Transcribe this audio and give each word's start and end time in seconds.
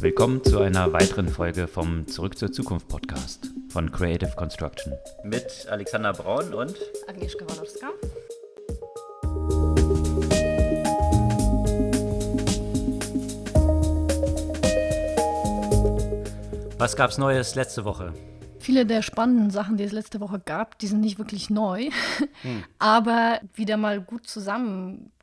Willkommen 0.00 0.44
zu 0.44 0.60
einer 0.60 0.92
weiteren 0.92 1.28
Folge 1.28 1.66
vom 1.66 2.06
Zurück 2.06 2.38
zur 2.38 2.52
Zukunft 2.52 2.86
Podcast 2.86 3.50
von 3.68 3.90
Creative 3.90 4.30
Construction. 4.36 4.92
Mit 5.24 5.66
Alexander 5.68 6.12
Braun 6.12 6.54
und 6.54 6.76
Agnieszka 7.08 7.44
Walorska. 7.48 7.88
Was 16.78 16.94
gab's 16.94 17.18
Neues 17.18 17.56
letzte 17.56 17.84
Woche? 17.84 18.14
Viele 18.60 18.86
der 18.86 19.02
spannenden 19.02 19.50
Sachen, 19.50 19.78
die 19.78 19.84
es 19.84 19.90
letzte 19.90 20.20
Woche 20.20 20.38
gab, 20.38 20.78
die 20.78 20.86
sind 20.86 21.00
nicht 21.00 21.18
wirklich 21.18 21.50
neu, 21.50 21.90
hm. 22.42 22.62
aber 22.78 23.40
wieder 23.54 23.76
mal 23.76 24.00
gut 24.00 24.28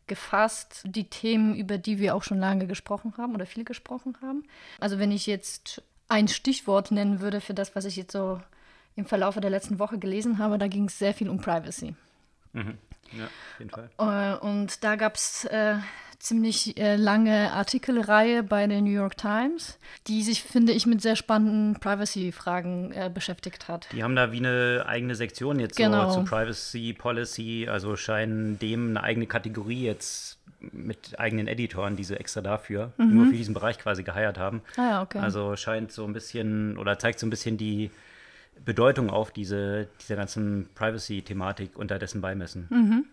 zusammengefasst 0.05 0.83
die 0.85 1.09
Themen, 1.09 1.55
über 1.55 1.77
die 1.77 1.99
wir 1.99 2.15
auch 2.15 2.23
schon 2.23 2.39
lange 2.39 2.67
gesprochen 2.67 3.13
haben 3.17 3.33
oder 3.33 3.45
viel 3.45 3.63
gesprochen 3.63 4.17
haben. 4.21 4.43
Also 4.79 4.99
wenn 4.99 5.11
ich 5.11 5.25
jetzt 5.25 5.81
ein 6.07 6.27
Stichwort 6.27 6.91
nennen 6.91 7.19
würde 7.19 7.41
für 7.41 7.53
das, 7.53 7.75
was 7.75 7.85
ich 7.85 7.95
jetzt 7.95 8.11
so 8.11 8.41
im 8.95 9.05
Verlauf 9.05 9.35
der 9.35 9.49
letzten 9.49 9.79
Woche 9.79 9.97
gelesen 9.97 10.37
habe, 10.37 10.57
da 10.57 10.67
ging 10.67 10.85
es 10.85 10.99
sehr 10.99 11.13
viel 11.13 11.29
um 11.29 11.39
Privacy. 11.39 11.95
Mhm. 12.53 12.77
Ja, 13.11 13.25
auf 13.25 13.59
jeden 13.59 13.71
Fall. 13.71 13.89
Äh, 13.99 14.45
und 14.45 14.83
da 14.83 14.95
gab 14.95 15.15
es 15.15 15.45
äh, 15.45 15.75
ziemlich 16.19 16.77
äh, 16.77 16.95
lange 16.95 17.51
Artikelreihe 17.51 18.43
bei 18.43 18.67
der 18.67 18.81
New 18.81 18.91
York 18.91 19.17
Times, 19.17 19.77
die 20.07 20.23
sich, 20.23 20.43
finde 20.43 20.73
ich, 20.73 20.85
mit 20.85 21.01
sehr 21.01 21.15
spannenden 21.15 21.79
Privacy-Fragen 21.79 22.91
äh, 22.91 23.11
beschäftigt 23.13 23.67
hat. 23.67 23.87
Die 23.91 24.03
haben 24.03 24.15
da 24.15 24.31
wie 24.31 24.37
eine 24.37 24.85
eigene 24.87 25.15
Sektion 25.15 25.59
jetzt 25.59 25.77
genau. 25.77 26.09
so 26.09 26.19
zu 26.19 26.25
Privacy 26.25 26.93
Policy, 26.93 27.67
also 27.69 27.95
scheinen 27.95 28.59
dem 28.59 28.89
eine 28.89 29.03
eigene 29.03 29.27
Kategorie 29.27 29.83
jetzt 29.83 30.37
mit 30.71 31.19
eigenen 31.19 31.47
Editoren, 31.47 31.95
die 31.95 32.03
sie 32.03 32.19
extra 32.19 32.41
dafür, 32.41 32.91
mhm. 32.97 33.15
nur 33.15 33.25
für 33.27 33.33
diesen 33.33 33.53
Bereich 33.53 33.77
quasi 33.77 34.03
geheiert 34.03 34.37
haben. 34.37 34.61
Ah, 34.77 34.89
ja, 34.89 35.01
okay. 35.01 35.19
Also 35.19 35.55
scheint 35.55 35.91
so 35.91 36.05
ein 36.05 36.13
bisschen 36.13 36.77
oder 36.77 36.97
zeigt 36.97 37.19
so 37.19 37.27
ein 37.27 37.29
bisschen 37.29 37.57
die 37.57 37.91
Bedeutung 38.63 39.09
auf 39.09 39.31
diese, 39.31 39.87
dieser 40.01 40.15
ganzen 40.15 40.69
Privacy-Thematik 40.75 41.77
unterdessen 41.77 42.21
beimessen. 42.21 42.67
Mhm. 42.69 43.05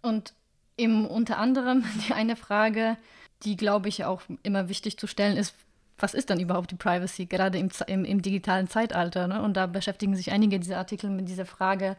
Und 0.00 0.32
Eben 0.78 1.06
unter 1.06 1.38
anderem 1.38 1.84
die 2.08 2.14
eine 2.14 2.36
Frage, 2.36 2.96
die, 3.42 3.56
glaube 3.56 3.88
ich, 3.88 4.04
auch 4.04 4.22
immer 4.42 4.68
wichtig 4.68 4.98
zu 4.98 5.06
stellen 5.06 5.36
ist, 5.36 5.54
was 5.98 6.14
ist 6.14 6.30
dann 6.30 6.40
überhaupt 6.40 6.70
die 6.70 6.76
Privacy, 6.76 7.26
gerade 7.26 7.58
im, 7.58 7.70
im, 7.88 8.04
im 8.04 8.22
digitalen 8.22 8.68
Zeitalter? 8.68 9.26
Ne? 9.26 9.42
Und 9.42 9.56
da 9.56 9.66
beschäftigen 9.66 10.14
sich 10.14 10.30
einige 10.30 10.60
dieser 10.60 10.78
Artikel 10.78 11.10
mit 11.10 11.28
dieser 11.28 11.44
Frage, 11.44 11.96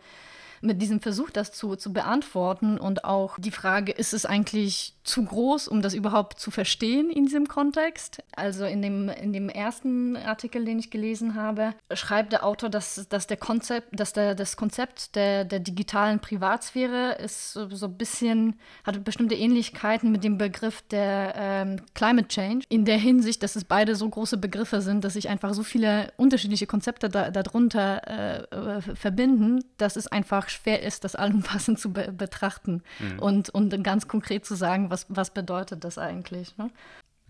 mit 0.61 0.81
diesem 0.81 1.01
Versuch, 1.01 1.29
das 1.29 1.51
zu, 1.51 1.75
zu 1.75 1.93
beantworten 1.93 2.77
und 2.77 3.05
auch 3.05 3.37
die 3.39 3.51
Frage, 3.51 3.91
ist 3.91 4.13
es 4.13 4.25
eigentlich 4.25 4.95
zu 5.03 5.25
groß, 5.25 5.67
um 5.67 5.81
das 5.81 5.93
überhaupt 5.93 6.39
zu 6.39 6.51
verstehen 6.51 7.09
in 7.09 7.25
diesem 7.25 7.47
Kontext? 7.47 8.23
Also 8.35 8.65
in 8.65 8.81
dem, 8.81 9.09
in 9.09 9.33
dem 9.33 9.49
ersten 9.49 10.15
Artikel, 10.17 10.65
den 10.65 10.79
ich 10.79 10.91
gelesen 10.91 11.35
habe, 11.35 11.73
schreibt 11.93 12.31
der 12.31 12.45
Autor, 12.45 12.69
dass, 12.69 13.07
dass, 13.09 13.27
der 13.27 13.37
Konzept, 13.37 13.99
dass 13.99 14.13
der, 14.13 14.35
das 14.35 14.55
Konzept 14.55 15.15
der, 15.15 15.45
der 15.45 15.59
digitalen 15.59 16.19
Privatsphäre 16.19 17.13
ist 17.13 17.53
so, 17.53 17.85
ein 17.85 17.97
bisschen, 17.97 18.59
hat 18.83 19.03
bestimmte 19.03 19.35
Ähnlichkeiten 19.35 20.11
mit 20.11 20.23
dem 20.23 20.37
Begriff 20.37 20.81
der 20.83 21.33
ähm, 21.35 21.81
Climate 21.95 22.27
Change, 22.27 22.65
in 22.69 22.85
der 22.85 22.97
Hinsicht, 22.97 23.41
dass 23.41 23.55
es 23.55 23.63
beide 23.63 23.95
so 23.95 24.07
große 24.07 24.37
Begriffe 24.37 24.81
sind, 24.81 25.03
dass 25.03 25.13
sich 25.13 25.29
einfach 25.29 25.53
so 25.53 25.63
viele 25.63 26.11
unterschiedliche 26.17 26.67
Konzepte 26.67 27.09
da, 27.09 27.31
darunter 27.31 28.01
äh, 28.07 28.77
äh 28.77 28.81
verbinden, 28.95 29.63
dass 29.77 29.95
es 29.95 30.07
einfach 30.07 30.48
schwer 30.51 30.83
ist, 30.83 31.03
das 31.03 31.15
allumfassend 31.15 31.79
zu 31.79 31.93
be 31.93 32.11
betrachten 32.11 32.83
mhm. 32.99 33.19
und, 33.19 33.49
und 33.49 33.83
ganz 33.83 34.07
konkret 34.07 34.45
zu 34.45 34.55
sagen, 34.55 34.89
was, 34.89 35.05
was 35.09 35.31
bedeutet 35.31 35.83
das 35.83 35.97
eigentlich. 35.97 36.57
Ne? 36.57 36.69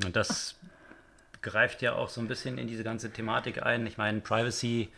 Und 0.04 0.16
das 0.16 0.56
greift 1.42 1.82
ja 1.82 1.94
auch 1.94 2.10
so 2.10 2.22
ein 2.22 2.28
bisschen 2.28 2.58
in 2.58 2.68
diese 2.68 2.84
ganze 2.84 3.12
Thematik 3.12 3.64
ein. 3.64 3.86
Ich 3.88 3.98
meine, 3.98 4.20
Privacy, 4.20 4.90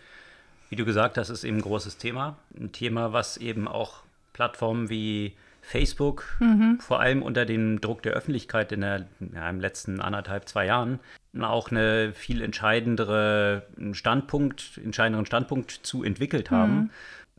wie 0.69 0.75
du 0.75 0.85
gesagt 0.85 1.17
hast, 1.17 1.29
ist 1.29 1.43
eben 1.43 1.57
ein 1.57 1.61
großes 1.61 1.97
Thema. 1.97 2.37
Ein 2.57 2.71
Thema, 2.71 3.13
was 3.13 3.37
eben 3.37 3.67
auch 3.67 4.03
Plattformen 4.33 4.89
wie 4.89 5.35
Facebook, 5.61 6.25
mhm. 6.39 6.79
vor 6.79 6.99
allem 6.99 7.21
unter 7.21 7.45
dem 7.45 7.81
Druck 7.81 8.01
der 8.01 8.13
Öffentlichkeit 8.13 8.71
in 8.71 8.81
der, 8.81 9.05
ja, 9.33 9.49
im 9.49 9.59
letzten 9.59 10.01
anderthalb, 10.01 10.49
zwei 10.49 10.65
Jahren, 10.65 10.99
auch 11.39 11.69
eine 11.69 12.13
viel 12.13 12.41
entscheidendere 12.41 13.67
Standpunkt, 13.91 14.79
entscheidenderen 14.83 15.25
Standpunkt 15.25 15.71
zu 15.71 16.03
entwickelt 16.03 16.51
haben. 16.51 16.75
Mhm 16.75 16.89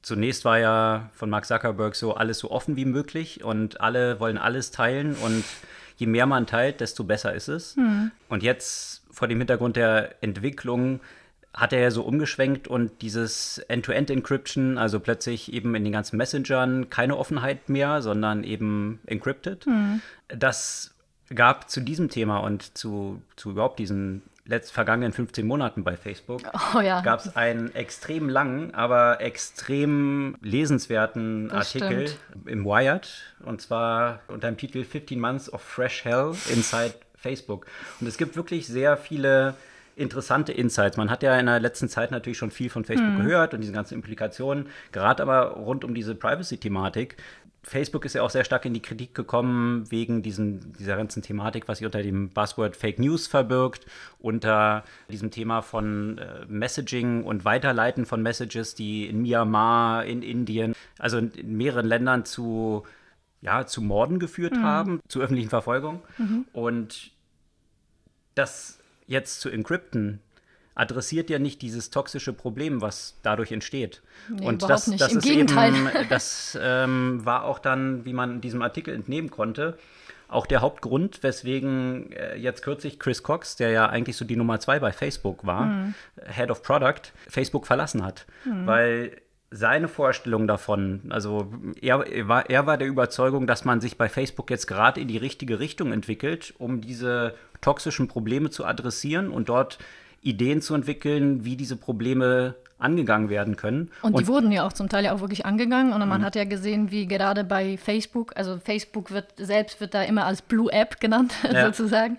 zunächst 0.02 0.44
war 0.44 0.58
ja 0.58 1.10
von 1.14 1.30
Mark 1.30 1.46
Zuckerberg 1.46 1.94
so 1.94 2.14
alles 2.14 2.38
so 2.38 2.50
offen 2.50 2.76
wie 2.76 2.84
möglich 2.84 3.42
und 3.42 3.80
alle 3.80 4.20
wollen 4.20 4.38
alles 4.38 4.70
teilen 4.70 5.14
und 5.14 5.44
je 5.96 6.06
mehr 6.06 6.26
man 6.26 6.46
teilt, 6.46 6.80
desto 6.80 7.04
besser 7.04 7.32
ist 7.32 7.48
es. 7.48 7.76
Mhm. 7.76 8.10
Und 8.28 8.42
jetzt 8.42 9.02
vor 9.10 9.28
dem 9.28 9.38
Hintergrund 9.38 9.76
der 9.76 10.22
Entwicklung 10.22 11.00
hat 11.54 11.72
er 11.72 11.80
ja 11.80 11.90
so 11.90 12.02
umgeschwenkt 12.02 12.66
und 12.66 13.02
dieses 13.02 13.58
End-to-End-Encryption, 13.58 14.78
also 14.78 15.00
plötzlich 15.00 15.52
eben 15.52 15.74
in 15.74 15.84
den 15.84 15.92
ganzen 15.92 16.16
Messengern 16.16 16.88
keine 16.88 17.16
Offenheit 17.16 17.68
mehr, 17.68 18.00
sondern 18.00 18.42
eben 18.42 19.00
encrypted. 19.06 19.66
Mhm. 19.66 20.00
Das 20.28 20.94
gab 21.34 21.70
zu 21.70 21.80
diesem 21.80 22.08
Thema 22.08 22.38
und 22.38 22.76
zu, 22.76 23.20
zu 23.36 23.50
überhaupt 23.50 23.78
diesen 23.78 24.22
letzt 24.44 24.72
vergangenen 24.72 25.12
15 25.12 25.46
Monaten 25.46 25.84
bei 25.84 25.96
Facebook 25.96 26.42
oh, 26.74 26.80
ja. 26.80 27.00
gab 27.00 27.20
es 27.20 27.36
einen 27.36 27.74
extrem 27.74 28.28
langen, 28.28 28.74
aber 28.74 29.20
extrem 29.20 30.36
lesenswerten 30.40 31.48
das 31.48 31.74
Artikel 31.74 32.08
stimmt. 32.08 32.48
im 32.48 32.64
Wired 32.64 33.08
und 33.44 33.60
zwar 33.60 34.20
unter 34.28 34.48
dem 34.48 34.56
Titel 34.56 34.84
15 34.84 35.20
Months 35.20 35.52
of 35.52 35.62
Fresh 35.62 36.04
Hell 36.04 36.34
Inside 36.52 36.94
Facebook. 37.16 37.66
Und 38.00 38.06
es 38.08 38.18
gibt 38.18 38.36
wirklich 38.36 38.66
sehr 38.66 38.96
viele 38.96 39.54
interessante 39.96 40.52
Insights. 40.52 40.96
Man 40.96 41.10
hat 41.10 41.22
ja 41.22 41.38
in 41.38 41.46
der 41.46 41.60
letzten 41.60 41.88
Zeit 41.88 42.10
natürlich 42.10 42.38
schon 42.38 42.50
viel 42.50 42.70
von 42.70 42.84
Facebook 42.84 43.14
mhm. 43.14 43.24
gehört 43.24 43.54
und 43.54 43.60
diese 43.60 43.72
ganzen 43.72 43.94
Implikationen, 43.94 44.66
gerade 44.90 45.22
aber 45.22 45.50
rund 45.52 45.84
um 45.84 45.94
diese 45.94 46.14
Privacy-Thematik. 46.14 47.16
Facebook 47.64 48.04
ist 48.04 48.14
ja 48.14 48.22
auch 48.22 48.30
sehr 48.30 48.44
stark 48.44 48.64
in 48.64 48.74
die 48.74 48.82
Kritik 48.82 49.14
gekommen 49.14 49.88
wegen 49.90 50.22
diesen, 50.22 50.72
dieser 50.72 50.96
ganzen 50.96 51.22
Thematik, 51.22 51.68
was 51.68 51.78
sich 51.78 51.86
unter 51.86 52.02
dem 52.02 52.30
Buzzword 52.30 52.76
Fake 52.76 52.98
News 52.98 53.28
verbirgt, 53.28 53.86
unter 54.18 54.82
diesem 55.08 55.30
Thema 55.30 55.62
von 55.62 56.18
äh, 56.18 56.44
Messaging 56.48 57.22
und 57.22 57.44
Weiterleiten 57.44 58.04
von 58.04 58.20
Messages, 58.20 58.74
die 58.74 59.06
in 59.06 59.22
Myanmar, 59.22 60.04
in 60.06 60.22
Indien, 60.22 60.74
also 60.98 61.18
in, 61.18 61.30
in 61.32 61.56
mehreren 61.56 61.86
Ländern 61.86 62.24
zu, 62.24 62.84
ja, 63.42 63.64
zu 63.64 63.80
Morden 63.80 64.18
geführt 64.18 64.54
mhm. 64.54 64.62
haben, 64.64 65.00
zu 65.06 65.20
öffentlichen 65.20 65.50
Verfolgung. 65.50 66.02
Mhm. 66.18 66.46
Und 66.52 67.12
das 68.34 68.81
jetzt 69.12 69.40
zu 69.40 69.48
encrypten, 69.48 70.20
adressiert 70.74 71.30
ja 71.30 71.38
nicht 71.38 71.62
dieses 71.62 71.90
toxische 71.90 72.32
Problem, 72.32 72.80
was 72.80 73.18
dadurch 73.22 73.52
entsteht. 73.52 74.02
Nee, 74.28 74.46
und 74.46 74.62
das, 74.62 74.86
nicht. 74.86 75.00
das 75.00 75.12
Im 75.12 75.18
ist 75.18 75.24
Gegenteil. 75.24 75.74
eben, 75.74 75.90
das 76.08 76.58
ähm, 76.60 77.24
war 77.24 77.44
auch 77.44 77.58
dann, 77.58 78.04
wie 78.04 78.12
man 78.12 78.40
diesem 78.40 78.62
Artikel 78.62 78.94
entnehmen 78.94 79.30
konnte, 79.30 79.78
auch 80.28 80.46
der 80.46 80.62
Hauptgrund, 80.62 81.22
weswegen 81.22 82.10
äh, 82.12 82.36
jetzt 82.36 82.62
kürzlich 82.62 82.98
Chris 82.98 83.22
Cox, 83.22 83.56
der 83.56 83.70
ja 83.70 83.88
eigentlich 83.88 84.16
so 84.16 84.24
die 84.24 84.36
Nummer 84.36 84.60
zwei 84.60 84.80
bei 84.80 84.92
Facebook 84.92 85.44
war, 85.46 85.66
mhm. 85.66 85.94
Head 86.26 86.50
of 86.50 86.62
Product, 86.62 87.12
Facebook 87.28 87.66
verlassen 87.66 88.02
hat. 88.02 88.24
Mhm. 88.46 88.66
Weil 88.66 89.16
seine 89.50 89.88
Vorstellung 89.88 90.48
davon, 90.48 91.02
also 91.10 91.52
er, 91.82 92.06
er, 92.06 92.28
war, 92.28 92.48
er 92.48 92.66
war 92.66 92.78
der 92.78 92.88
Überzeugung, 92.88 93.46
dass 93.46 93.66
man 93.66 93.82
sich 93.82 93.98
bei 93.98 94.08
Facebook 94.08 94.48
jetzt 94.50 94.66
gerade 94.66 94.98
in 94.98 95.08
die 95.08 95.18
richtige 95.18 95.60
Richtung 95.60 95.92
entwickelt, 95.92 96.54
um 96.56 96.80
diese 96.80 97.34
toxischen 97.62 98.08
Probleme 98.08 98.50
zu 98.50 98.66
adressieren 98.66 99.30
und 99.30 99.48
dort 99.48 99.78
Ideen 100.20 100.60
zu 100.60 100.74
entwickeln, 100.74 101.44
wie 101.46 101.56
diese 101.56 101.76
Probleme 101.76 102.54
angegangen 102.82 103.28
werden 103.28 103.56
können. 103.56 103.90
Und, 104.02 104.14
und 104.14 104.22
die 104.22 104.26
wurden 104.28 104.52
ja 104.52 104.66
auch 104.66 104.72
zum 104.72 104.88
Teil 104.88 105.04
ja 105.04 105.12
auch 105.12 105.20
wirklich 105.20 105.46
angegangen. 105.46 105.92
Und 105.92 106.00
man 106.06 106.20
mhm. 106.20 106.24
hat 106.24 106.36
ja 106.36 106.44
gesehen, 106.44 106.90
wie 106.90 107.06
gerade 107.06 107.44
bei 107.44 107.76
Facebook, 107.76 108.32
also 108.36 108.58
Facebook 108.58 109.10
wird 109.10 109.26
selbst 109.36 109.80
wird 109.80 109.94
da 109.94 110.02
immer 110.02 110.26
als 110.26 110.42
Blue 110.42 110.72
App 110.72 111.00
genannt, 111.00 111.34
ja. 111.52 111.66
sozusagen, 111.66 112.18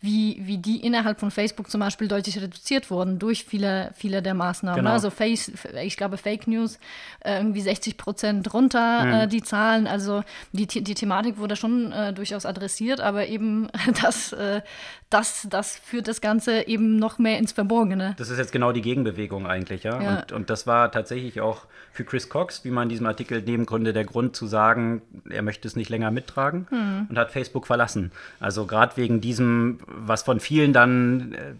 wie, 0.00 0.40
wie 0.44 0.58
die 0.58 0.84
innerhalb 0.84 1.18
von 1.18 1.30
Facebook 1.30 1.70
zum 1.70 1.80
Beispiel 1.80 2.08
deutlich 2.08 2.40
reduziert 2.40 2.90
wurden 2.90 3.18
durch 3.18 3.44
viele, 3.44 3.90
viele 3.94 4.20
der 4.22 4.34
Maßnahmen. 4.34 4.80
Genau. 4.80 4.92
Also 4.92 5.10
Face, 5.10 5.50
ich 5.82 5.96
glaube 5.96 6.18
Fake 6.18 6.46
News, 6.46 6.78
äh, 7.20 7.38
irgendwie 7.38 7.62
60 7.62 7.96
Prozent 7.96 8.52
runter 8.52 9.04
mhm. 9.04 9.12
äh, 9.12 9.26
die 9.28 9.42
Zahlen. 9.42 9.86
Also 9.86 10.22
die, 10.52 10.66
die 10.66 10.94
Thematik 10.94 11.38
wurde 11.38 11.56
schon 11.56 11.92
äh, 11.92 12.12
durchaus 12.12 12.44
adressiert, 12.44 13.00
aber 13.00 13.26
eben 13.28 13.68
das, 14.02 14.32
äh, 14.32 14.60
das, 15.08 15.46
das 15.48 15.76
führt 15.76 16.08
das 16.08 16.20
Ganze 16.20 16.66
eben 16.66 16.96
noch 16.96 17.18
mehr 17.18 17.38
ins 17.38 17.52
Verborgene. 17.52 18.14
Das 18.18 18.28
ist 18.28 18.38
jetzt 18.38 18.52
genau 18.52 18.72
die 18.72 18.82
Gegenbewegung 18.82 19.46
eigentlich, 19.46 19.84
ja. 19.84 20.00
Ja. 20.04 20.20
Und, 20.20 20.32
und 20.32 20.50
das 20.50 20.66
war 20.66 20.92
tatsächlich 20.92 21.40
auch 21.40 21.66
für 21.92 22.04
Chris 22.04 22.28
Cox, 22.28 22.64
wie 22.64 22.70
man 22.70 22.84
in 22.84 22.88
diesem 22.88 23.06
Artikel 23.06 23.40
nehmen 23.42 23.66
konnte, 23.66 23.92
der 23.92 24.04
Grund 24.04 24.34
zu 24.34 24.46
sagen, 24.46 25.02
er 25.30 25.42
möchte 25.42 25.68
es 25.68 25.76
nicht 25.76 25.90
länger 25.90 26.10
mittragen 26.10 26.66
mhm. 26.70 27.06
und 27.08 27.18
hat 27.18 27.30
Facebook 27.30 27.66
verlassen. 27.66 28.10
Also 28.40 28.66
gerade 28.66 28.96
wegen 28.96 29.20
diesem 29.20 29.78
was 29.86 30.22
von 30.22 30.40
vielen 30.40 30.72
dann 30.72 31.32
äh, 31.32 31.54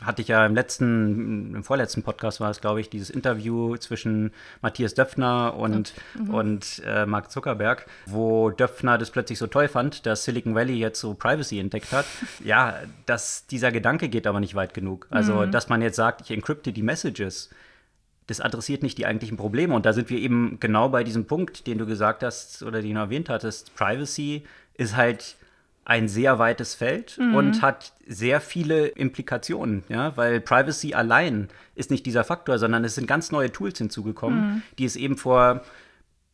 hatte 0.00 0.22
ich 0.22 0.28
ja 0.28 0.44
im 0.46 0.54
letzten, 0.54 1.54
im 1.54 1.64
vorletzten 1.64 2.02
Podcast 2.02 2.40
war 2.40 2.50
es, 2.50 2.60
glaube 2.60 2.80
ich, 2.80 2.90
dieses 2.90 3.10
Interview 3.10 3.76
zwischen 3.76 4.32
Matthias 4.62 4.94
Döpfner 4.94 5.54
und, 5.54 5.94
mhm. 6.14 6.34
und 6.34 6.82
äh, 6.86 7.06
Mark 7.06 7.30
Zuckerberg, 7.30 7.86
wo 8.06 8.50
Döpfner 8.50 8.98
das 8.98 9.10
plötzlich 9.10 9.38
so 9.38 9.46
toll 9.46 9.68
fand, 9.68 10.06
dass 10.06 10.24
Silicon 10.24 10.54
Valley 10.54 10.78
jetzt 10.78 11.00
so 11.00 11.14
Privacy 11.14 11.58
entdeckt 11.58 11.92
hat. 11.92 12.06
ja, 12.44 12.74
dass 13.06 13.46
dieser 13.46 13.72
Gedanke 13.72 14.08
geht 14.08 14.26
aber 14.26 14.40
nicht 14.40 14.54
weit 14.54 14.74
genug. 14.74 15.06
Also, 15.10 15.46
mhm. 15.46 15.50
dass 15.50 15.68
man 15.68 15.82
jetzt 15.82 15.96
sagt, 15.96 16.20
ich 16.22 16.30
encrypte 16.30 16.72
die 16.72 16.82
Messages, 16.82 17.50
das 18.28 18.40
adressiert 18.40 18.82
nicht 18.82 18.98
die 18.98 19.06
eigentlichen 19.06 19.36
Probleme. 19.36 19.74
Und 19.74 19.86
da 19.86 19.92
sind 19.92 20.10
wir 20.10 20.18
eben 20.18 20.58
genau 20.60 20.88
bei 20.90 21.02
diesem 21.02 21.24
Punkt, 21.24 21.66
den 21.66 21.78
du 21.78 21.86
gesagt 21.86 22.22
hast 22.22 22.62
oder 22.62 22.80
den 22.80 22.94
du 22.94 23.00
erwähnt 23.00 23.28
hattest. 23.28 23.74
Privacy 23.74 24.44
ist 24.74 24.96
halt 24.96 25.36
ein 25.84 26.06
sehr 26.08 26.38
weites 26.38 26.74
Feld 26.74 27.16
mhm. 27.18 27.34
und 27.34 27.62
hat 27.62 27.94
sehr 28.06 28.42
viele 28.42 28.88
Implikationen, 28.88 29.82
ja, 29.88 30.14
weil 30.18 30.40
Privacy 30.40 30.92
allein 30.92 31.48
ist 31.74 31.90
nicht 31.90 32.04
dieser 32.04 32.24
Faktor, 32.24 32.58
sondern 32.58 32.84
es 32.84 32.94
sind 32.94 33.06
ganz 33.06 33.32
neue 33.32 33.50
Tools 33.50 33.78
hinzugekommen, 33.78 34.40
mhm. 34.40 34.62
die 34.78 34.84
es 34.84 34.96
eben 34.96 35.16
vor 35.16 35.62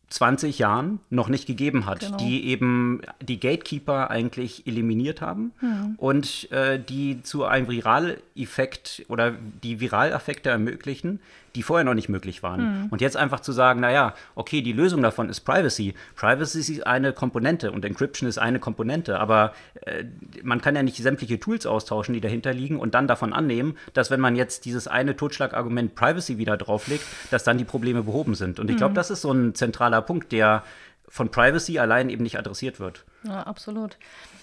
20 0.09 0.59
Jahren 0.59 0.99
noch 1.09 1.29
nicht 1.29 1.47
gegeben 1.47 1.87
hat, 1.87 2.01
genau. 2.01 2.17
die 2.17 2.47
eben 2.47 3.03
die 3.23 3.39
Gatekeeper 3.39 4.11
eigentlich 4.11 4.67
eliminiert 4.67 5.21
haben 5.21 5.53
mhm. 5.61 5.95
und 5.99 6.51
äh, 6.51 6.81
die 6.81 7.23
zu 7.23 7.45
einem 7.45 7.69
Viraleffekt 7.69 9.05
oder 9.09 9.33
die 9.63 9.79
Viraleffekte 9.79 10.51
ermöglichen, 10.51 11.21
die 11.55 11.63
vorher 11.63 11.85
noch 11.85 11.95
nicht 11.95 12.09
möglich 12.09 12.43
waren. 12.43 12.83
Mhm. 12.83 12.89
Und 12.91 13.01
jetzt 13.01 13.17
einfach 13.17 13.41
zu 13.41 13.53
sagen, 13.53 13.81
naja, 13.81 14.15
okay, 14.35 14.63
die 14.63 14.73
Lösung 14.73 15.03
davon 15.03 15.29
ist 15.29 15.41
Privacy. 15.41 15.95
Privacy 16.17 16.59
ist 16.59 16.87
eine 16.87 17.13
Komponente 17.13 17.73
und 17.73 17.85
Encryption 17.85 18.29
ist 18.29 18.39
eine 18.39 18.59
Komponente, 18.59 19.21
aber 19.21 19.55
äh, 19.83 20.05
man 20.43 20.61
kann 20.61 20.75
ja 20.75 20.83
nicht 20.83 20.97
sämtliche 20.97 21.39
Tools 21.39 21.67
austauschen, 21.67 22.15
die 22.15 22.21
dahinter 22.21 22.53
liegen 22.53 22.79
und 22.79 22.95
dann 22.95 23.07
davon 23.07 23.33
annehmen, 23.33 23.77
dass 23.93 24.11
wenn 24.11 24.21
man 24.21 24.37
jetzt 24.37 24.65
dieses 24.65 24.89
eine 24.89 25.17
Totschlagargument 25.17 25.95
Privacy 25.95 26.39
wieder 26.39 26.57
drauflegt, 26.57 27.05
dass 27.31 27.45
dann 27.45 27.59
die 27.59 27.65
Probleme 27.65 28.03
behoben 28.03 28.35
sind. 28.35 28.59
Und 28.59 28.71
ich 28.71 28.77
glaube, 28.77 28.93
mhm. 28.93 28.97
das 28.97 29.11
ist 29.11 29.23
so 29.23 29.33
ein 29.33 29.55
zentraler 29.55 30.03
Punkt, 30.03 30.33
der 30.33 30.65
von 31.09 31.31
Privacy 31.31 31.79
allein 31.79 32.11
eben 32.11 32.23
nicht 32.23 32.39
adressiert 32.39 32.81
wird. 32.81 33.05
Ja, 33.23 33.43
absolut. 33.43 33.97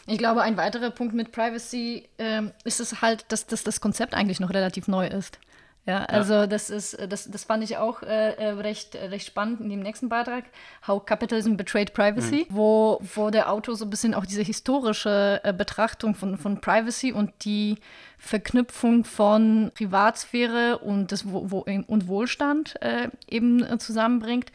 Ich 0.08 0.18
glaube, 0.18 0.42
ein 0.42 0.58
weiterer 0.58 0.90
Punkt 0.90 1.14
mit 1.14 1.32
Privacy 1.32 2.08
ähm, 2.18 2.52
ist 2.64 2.80
es 2.80 3.02
halt, 3.02 3.26
dass, 3.30 3.46
dass 3.46 3.64
das 3.64 3.82
Konzept 3.82 4.14
eigentlich 4.14 4.40
noch 4.40 4.52
relativ 4.52 4.88
neu 4.88 5.08
ist. 5.08 5.40
Ja, 5.88 6.06
also 6.06 6.34
ja. 6.34 6.48
das 6.48 6.70
ist, 6.70 6.96
das, 7.10 7.30
das 7.32 7.44
fand 7.44 7.64
ich 7.64 7.78
auch 7.78 8.04
äh, 8.04 8.34
äh, 8.34 8.50
recht, 8.50 8.94
recht 8.96 9.26
spannend 9.26 9.62
in 9.62 9.70
dem 9.70 9.80
nächsten 9.80 10.10
Beitrag, 10.10 10.46
How 10.86 11.04
Capitalism 11.04 11.56
Betrayed 11.56 11.94
Privacy, 11.94 12.46
mhm. 12.48 12.56
wo, 12.56 13.02
wo 13.16 13.32
der 13.32 13.52
Autor 13.52 13.76
so 13.76 13.86
ein 13.86 13.90
bisschen 13.90 14.14
auch 14.14 14.28
diese 14.28 14.44
historische 14.44 15.42
äh, 15.44 15.52
Betrachtung 15.54 16.14
von, 16.14 16.38
von 16.38 16.62
Privacy 16.62 17.12
und 17.12 17.32
die 17.46 17.78
Verknüpfung 18.20 19.06
von 19.06 19.72
Privatsphäre 19.74 20.78
und, 20.78 21.12
das, 21.12 21.28
wo, 21.28 21.50
wo, 21.50 21.66
und 21.88 22.08
Wohlstand 22.08 22.80
äh, 22.84 23.10
eben 23.28 23.64
äh, 23.64 23.80
zusammenbringt. 23.80 24.52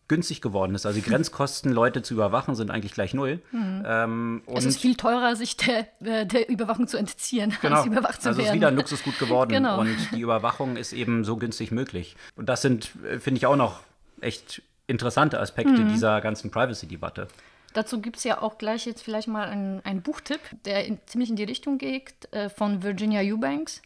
günstig 0.06 0.42
geworden 0.42 0.74
ist. 0.74 0.84
Also 0.84 1.00
die 1.00 1.06
Grenzkosten, 1.08 1.72
Leute 1.72 2.02
zu 2.02 2.14
überwachen, 2.14 2.54
sind 2.54 2.70
eigentlich 2.70 2.92
gleich 2.92 3.14
null. 3.14 3.40
Mhm. 3.52 3.82
Ähm, 3.86 4.42
es 4.54 4.66
ist 4.66 4.80
viel 4.80 4.96
teurer, 4.96 5.34
sich 5.36 5.56
der, 5.56 5.86
äh, 6.02 6.26
der 6.26 6.48
Überwachung 6.50 6.86
zu 6.86 6.98
entziehen, 6.98 7.54
genau. 7.62 7.76
als 7.76 7.86
überwacht 7.86 8.20
zu 8.20 8.28
also 8.28 8.38
werden. 8.38 8.40
Also 8.40 8.40
es 8.40 8.48
ist 8.48 8.54
wieder 8.54 8.68
ein 8.68 8.76
Luxusgut 8.76 9.18
geworden 9.18 9.50
genau. 9.52 9.80
und 9.80 9.96
die 10.12 10.20
Überwachung 10.20 10.76
ist 10.76 10.92
eben 10.92 11.24
so 11.24 11.36
günstig 11.36 11.72
möglich. 11.72 12.16
Und 12.36 12.50
das 12.50 12.60
sind, 12.60 12.90
äh, 13.04 13.18
finde 13.18 13.38
ich, 13.38 13.46
auch 13.46 13.56
noch 13.56 13.80
echt 14.24 14.62
interessante 14.86 15.40
Aspekte 15.40 15.82
mhm. 15.82 15.88
dieser 15.88 16.20
ganzen 16.20 16.50
Privacy-Debatte. 16.50 17.28
Dazu 17.72 18.00
gibt 18.00 18.18
es 18.18 18.24
ja 18.24 18.40
auch 18.40 18.58
gleich 18.58 18.86
jetzt 18.86 19.02
vielleicht 19.02 19.26
mal 19.26 19.48
einen 19.48 20.02
Buchtipp, 20.02 20.40
der 20.64 20.86
in, 20.86 20.98
ziemlich 21.06 21.30
in 21.30 21.36
die 21.36 21.44
Richtung 21.44 21.78
geht, 21.78 22.32
äh, 22.32 22.48
von 22.48 22.82
Virginia 22.82 23.20
Eubanks. 23.20 23.82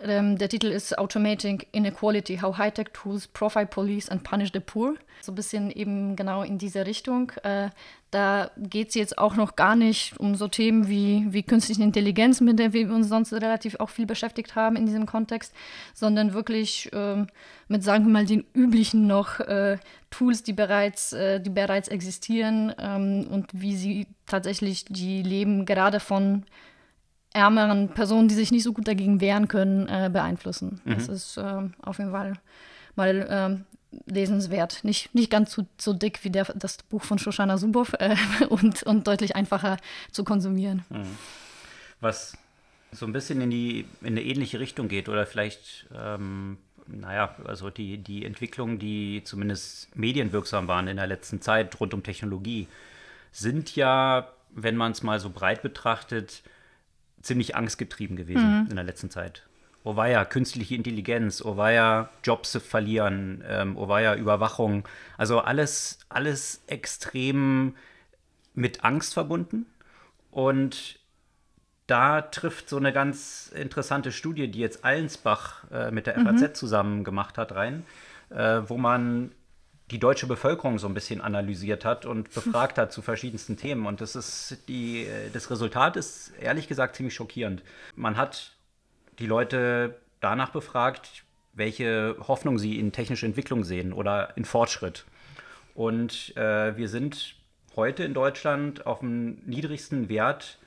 Ähm, 0.00 0.36
der 0.36 0.48
Titel 0.48 0.66
ist 0.66 0.98
Automating 0.98 1.62
Inequality, 1.72 2.38
How 2.38 2.58
Hightech 2.58 2.88
Tools 2.92 3.28
Profile 3.28 3.66
Police 3.66 4.08
and 4.08 4.24
Punish 4.24 4.50
the 4.52 4.60
Poor. 4.60 4.94
So 5.20 5.32
ein 5.32 5.36
bisschen 5.36 5.70
eben 5.70 6.16
genau 6.16 6.42
in 6.42 6.58
diese 6.58 6.86
Richtung. 6.86 7.30
Äh, 7.44 7.70
da 8.10 8.50
geht 8.56 8.90
es 8.90 8.94
jetzt 8.94 9.16
auch 9.16 9.36
noch 9.36 9.56
gar 9.56 9.76
nicht 9.76 10.18
um 10.18 10.34
so 10.34 10.48
Themen 10.48 10.88
wie, 10.88 11.26
wie 11.30 11.42
künstliche 11.42 11.82
Intelligenz, 11.82 12.40
mit 12.40 12.58
der 12.58 12.72
wir 12.72 12.92
uns 12.92 13.08
sonst 13.08 13.32
relativ 13.32 13.76
auch 13.76 13.90
viel 13.90 14.06
beschäftigt 14.06 14.54
haben 14.54 14.76
in 14.76 14.86
diesem 14.86 15.06
Kontext, 15.06 15.54
sondern 15.94 16.34
wirklich 16.34 16.90
ähm, 16.92 17.28
mit, 17.68 17.82
sagen 17.82 18.04
wir 18.04 18.12
mal, 18.12 18.26
den 18.26 18.44
üblichen 18.54 19.06
noch 19.06 19.40
äh, 19.40 19.78
Tools, 20.10 20.42
die 20.42 20.52
bereits, 20.52 21.12
äh, 21.12 21.40
die 21.40 21.50
bereits 21.50 21.88
existieren 21.88 22.74
ähm, 22.78 23.28
und 23.30 23.48
wie 23.52 23.76
sie 23.76 24.06
tatsächlich 24.26 24.84
die 24.84 25.22
Leben 25.22 25.64
gerade 25.64 26.00
von 26.00 26.44
ärmeren 27.34 27.88
Personen, 27.88 28.28
die 28.28 28.34
sich 28.34 28.52
nicht 28.52 28.62
so 28.62 28.72
gut 28.72 28.88
dagegen 28.88 29.20
wehren 29.20 29.48
können, 29.48 29.88
äh, 29.88 30.10
beeinflussen. 30.12 30.80
Mhm. 30.84 30.94
Das 30.94 31.08
ist 31.08 31.36
äh, 31.36 31.62
auf 31.82 31.98
jeden 31.98 32.12
Fall 32.12 32.34
mal 32.96 33.64
äh, 33.90 34.10
lesenswert. 34.10 34.84
Nicht, 34.84 35.14
nicht 35.14 35.30
ganz 35.30 35.52
so, 35.52 35.66
so 35.78 35.92
dick 35.92 36.24
wie 36.24 36.30
der, 36.30 36.44
das 36.54 36.78
Buch 36.78 37.02
von 37.02 37.18
Shoshana 37.18 37.56
Zuboff 37.56 37.94
äh, 37.94 38.16
und, 38.48 38.82
und 38.82 39.06
deutlich 39.06 39.36
einfacher 39.36 39.76
zu 40.10 40.24
konsumieren. 40.24 40.84
Mhm. 40.90 41.16
Was 42.00 42.36
so 42.90 43.06
ein 43.06 43.12
bisschen 43.12 43.40
in 43.40 43.50
die 43.50 43.86
in 44.02 44.08
eine 44.08 44.22
ähnliche 44.22 44.60
Richtung 44.60 44.88
geht 44.88 45.08
oder 45.08 45.24
vielleicht 45.24 45.86
ähm, 45.94 46.58
naja, 46.86 47.34
also 47.44 47.70
die, 47.70 47.98
die 47.98 48.24
Entwicklungen, 48.24 48.78
die 48.78 49.22
zumindest 49.24 49.94
medienwirksam 49.96 50.68
waren 50.68 50.88
in 50.88 50.96
der 50.96 51.06
letzten 51.06 51.40
Zeit 51.40 51.78
rund 51.80 51.94
um 51.94 52.02
Technologie, 52.02 52.68
sind 53.30 53.76
ja, 53.76 54.28
wenn 54.50 54.76
man 54.76 54.92
es 54.92 55.02
mal 55.02 55.20
so 55.20 55.30
breit 55.30 55.62
betrachtet, 55.62 56.42
ziemlich 57.22 57.56
angstgetrieben 57.56 58.16
gewesen 58.16 58.62
mhm. 58.62 58.66
in 58.70 58.76
der 58.76 58.84
letzten 58.84 59.10
Zeit. 59.10 59.44
Oh 59.84 59.94
ja 60.04 60.24
künstliche 60.24 60.76
Intelligenz, 60.76 61.44
oh 61.44 61.56
ja 61.56 62.08
Jobs 62.22 62.56
verlieren, 62.56 63.42
ähm, 63.46 63.76
oh 63.76 63.98
ja 63.98 64.14
Überwachung. 64.14 64.86
Also 65.18 65.40
alles, 65.40 65.98
alles 66.08 66.62
extrem 66.68 67.74
mit 68.54 68.84
Angst 68.84 69.14
verbunden. 69.14 69.66
Und 70.30 71.00
da 71.86 72.22
trifft 72.22 72.68
so 72.68 72.76
eine 72.76 72.92
ganz 72.92 73.52
interessante 73.54 74.12
Studie, 74.12 74.48
die 74.48 74.60
jetzt 74.60 74.84
Allensbach 74.84 75.64
äh, 75.70 75.90
mit 75.90 76.06
der 76.06 76.14
FAZ 76.14 76.40
mhm. 76.40 76.54
zusammen 76.54 77.04
gemacht 77.04 77.36
hat, 77.36 77.52
rein, 77.54 77.84
äh, 78.30 78.62
wo 78.66 78.78
man 78.78 79.32
die 79.92 79.98
deutsche 79.98 80.26
Bevölkerung 80.26 80.78
so 80.78 80.86
ein 80.86 80.94
bisschen 80.94 81.20
analysiert 81.20 81.84
hat 81.84 82.06
und 82.06 82.32
befragt 82.34 82.78
hat 82.78 82.92
zu 82.92 83.02
verschiedensten 83.02 83.56
Themen. 83.56 83.86
Und 83.86 84.00
das 84.00 84.16
ist 84.16 84.58
die, 84.68 85.06
das 85.32 85.50
Resultat 85.50 85.96
ist 85.96 86.32
ehrlich 86.40 86.66
gesagt 86.66 86.96
ziemlich 86.96 87.14
schockierend. 87.14 87.62
Man 87.94 88.16
hat 88.16 88.56
die 89.18 89.26
Leute 89.26 90.00
danach 90.20 90.50
befragt, 90.50 91.24
welche 91.52 92.16
Hoffnung 92.26 92.58
sie 92.58 92.78
in 92.78 92.92
technische 92.92 93.26
Entwicklung 93.26 93.64
sehen 93.64 93.92
oder 93.92 94.36
in 94.36 94.46
Fortschritt. 94.46 95.04
Und 95.74 96.34
äh, 96.36 96.76
wir 96.76 96.88
sind 96.88 97.36
heute 97.76 98.04
in 98.04 98.14
Deutschland 98.14 98.86
auf 98.86 99.00
dem 99.00 99.42
niedrigsten 99.44 100.08
Wert 100.08 100.58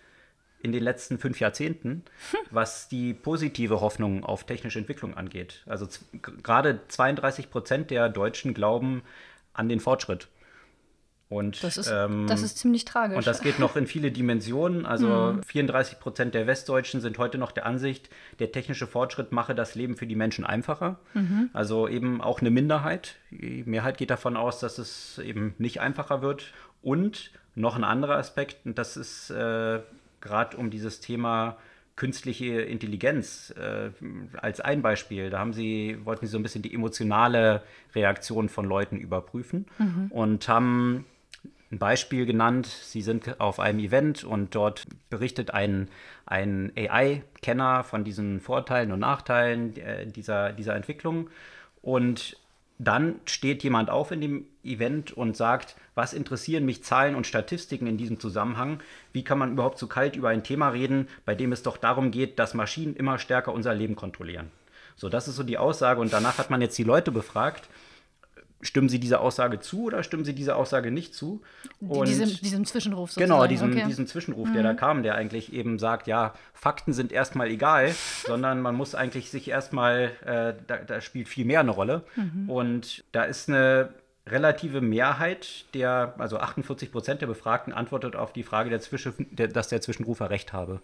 in 0.66 0.72
den 0.72 0.84
letzten 0.84 1.20
fünf 1.20 1.40
Jahrzehnten, 1.40 2.04
was 2.52 2.90
die 2.90 3.14
positive 3.14 3.80
Hoffnung 3.80 4.24
auf 4.24 4.44
technische 4.44 4.80
Entwicklung 4.80 5.16
angeht. 5.16 5.64
Also 5.68 5.88
gerade 6.44 6.82
32 6.88 7.50
Prozent 7.52 7.92
der 7.92 8.10
Deutschen 8.10 8.54
glauben 8.54 9.04
an 9.54 9.70
den 9.70 9.80
Fortschritt. 9.80 10.28
Und, 11.28 11.64
das, 11.64 11.78
ist, 11.78 11.92
ähm, 11.92 12.28
das 12.28 12.42
ist 12.44 12.58
ziemlich 12.58 12.86
tragisch. 12.86 13.18
Und 13.18 13.26
das 13.26 13.42
geht 13.42 13.58
noch 13.60 13.76
in 13.76 13.88
viele 13.88 14.12
Dimensionen. 14.12 14.86
Also 14.86 15.34
mhm. 15.34 15.44
34 15.44 16.00
Prozent 16.00 16.34
der 16.34 16.48
Westdeutschen 16.48 17.02
sind 17.02 17.18
heute 17.18 17.38
noch 17.38 17.52
der 17.52 17.66
Ansicht, 17.66 18.10
der 18.40 18.52
technische 18.52 18.88
Fortschritt 18.88 19.32
mache 19.32 19.56
das 19.56 19.76
Leben 19.76 19.98
für 19.98 20.08
die 20.08 20.16
Menschen 20.16 20.46
einfacher. 20.46 21.00
Mhm. 21.14 21.50
Also 21.54 21.88
eben 21.88 22.22
auch 22.22 22.42
eine 22.42 22.52
Minderheit. 22.52 23.16
Die 23.32 23.64
Mehrheit 23.66 23.98
geht 23.98 24.12
davon 24.12 24.38
aus, 24.38 24.60
dass 24.60 24.78
es 24.78 25.20
eben 25.20 25.56
nicht 25.58 25.80
einfacher 25.82 26.22
wird. 26.22 26.54
Und 26.82 27.32
noch 27.56 27.76
ein 27.76 27.84
anderer 27.84 28.18
Aspekt, 28.18 28.66
und 28.66 28.78
das 28.78 28.98
ist 28.98 29.30
äh, 29.32 29.80
gerade 30.26 30.58
um 30.58 30.70
dieses 30.70 31.00
Thema 31.00 31.58
künstliche 31.96 32.62
Intelligenz 32.62 33.54
äh, 33.58 33.90
als 34.38 34.60
ein 34.60 34.82
Beispiel. 34.82 35.30
Da 35.30 35.40
haben 35.40 35.54
sie, 35.54 35.98
wollten 36.04 36.26
sie 36.26 36.32
so 36.32 36.38
ein 36.38 36.44
bisschen 36.44 36.62
die 36.62 36.74
emotionale 36.74 37.64
Reaktion 37.94 38.50
von 38.50 38.66
Leuten 38.66 38.98
überprüfen 38.98 39.66
mhm. 39.78 40.08
und 40.10 40.48
haben 40.50 41.06
ein 41.72 41.80
Beispiel 41.80 42.26
genannt. 42.26 42.68
Sie 42.68 43.02
sind 43.02 43.40
auf 43.40 43.60
einem 43.60 43.80
Event 43.80 44.24
und 44.26 44.56
dort 44.56 44.84
berichtet 45.10 45.52
ein, 45.52 45.88
ein 46.26 46.74
AI-Kenner 46.76 47.84
von 47.84 48.04
diesen 48.04 48.42
Vorteilen 48.42 48.92
und 48.92 49.00
Nachteilen 49.00 49.78
äh, 49.78 50.06
dieser, 50.06 50.52
dieser 50.52 50.76
Entwicklung. 50.76 51.30
Und 51.82 52.38
dann 52.78 53.20
steht 53.26 53.64
jemand 53.64 53.90
auf 53.90 54.12
in 54.12 54.22
dem 54.22 54.46
Event 54.64 55.14
und 55.14 55.38
sagt, 55.38 55.76
was 55.94 56.14
interessieren 56.14 56.66
mich 56.66 56.84
Zahlen 56.84 57.16
und 57.16 57.26
Statistiken 57.26 57.88
in 57.88 57.98
diesem 57.98 58.20
Zusammenhang? 58.20 58.82
Wie 59.14 59.24
kann 59.24 59.40
man 59.40 59.54
überhaupt 59.54 59.78
so 59.78 59.88
kalt 59.88 60.16
über 60.16 60.30
ein 60.30 60.44
Thema 60.44 60.70
reden, 60.70 61.08
bei 61.24 61.36
dem 61.36 61.54
es 61.54 61.64
doch 61.64 61.78
darum 61.78 62.12
geht, 62.12 62.38
dass 62.38 62.54
Maschinen 62.54 62.96
immer 62.96 63.18
stärker 63.18 63.54
unser 63.54 63.74
Leben 63.74 63.96
kontrollieren? 63.96 64.52
So, 64.98 65.10
das 65.10 65.28
ist 65.28 65.36
so 65.36 65.44
die 65.44 65.58
Aussage 65.58 66.02
und 66.02 66.12
danach 66.12 66.38
hat 66.38 66.50
man 66.50 66.62
jetzt 66.62 66.78
die 66.78 66.84
Leute 66.84 67.12
befragt 67.12 67.70
stimmen 68.66 68.90
Sie 68.90 69.00
dieser 69.00 69.22
Aussage 69.22 69.60
zu 69.60 69.84
oder 69.84 70.04
stimmen 70.04 70.26
Sie 70.26 70.34
dieser 70.34 70.58
Aussage 70.58 70.92
nicht 70.92 71.14
zu? 71.14 71.42
Und 71.80 72.08
diesem, 72.08 72.28
diesem 72.28 72.66
Zwischenruf 72.66 73.12
sozusagen. 73.12 73.32
Genau, 73.32 73.48
diesem, 73.48 73.72
okay. 73.72 73.86
diesem 73.88 74.08
Zwischenruf, 74.08 74.50
mhm. 74.50 74.54
der 74.54 74.64
da 74.64 74.74
mhm. 74.74 74.78
kam, 74.78 75.04
der 75.04 75.16
eigentlich 75.16 75.54
eben 75.54 75.80
sagt, 75.80 76.08
ja, 76.08 76.34
Fakten 76.54 76.94
sind 76.94 77.12
erstmal 77.12 77.48
egal, 77.48 77.94
sondern 78.26 78.62
man 78.62 78.76
muss 78.76 78.96
eigentlich 78.96 79.30
sich 79.30 79.50
erstmal, 79.50 80.12
äh, 80.26 80.54
da, 80.68 80.78
da, 80.78 81.02
spielt 81.02 81.30
viel 81.30 81.46
mehr 81.46 81.60
eine 81.60 81.72
Rolle. 81.72 82.04
Mhm. 82.16 82.50
Und 82.50 83.04
da 83.12 83.24
ist 83.24 83.50
eine 83.50 83.90
relative 84.28 84.82
Mehrheit 84.82 85.66
der, 85.76 86.16
also 86.18 86.40
48 86.40 86.92
Prozent 86.92 87.22
der 87.22 87.28
Befragten 87.28 87.72
antwortet 87.72 88.16
auf 88.16 88.34
die 88.34 88.44
Frage, 88.44 88.70
der 88.70 88.82
Zwischen, 88.82 89.14
der, 89.30 89.48
dass 89.48 89.68
der 89.68 89.82
Zwischenrufer 89.82 90.30
recht 90.30 90.52
habe. 90.52 90.82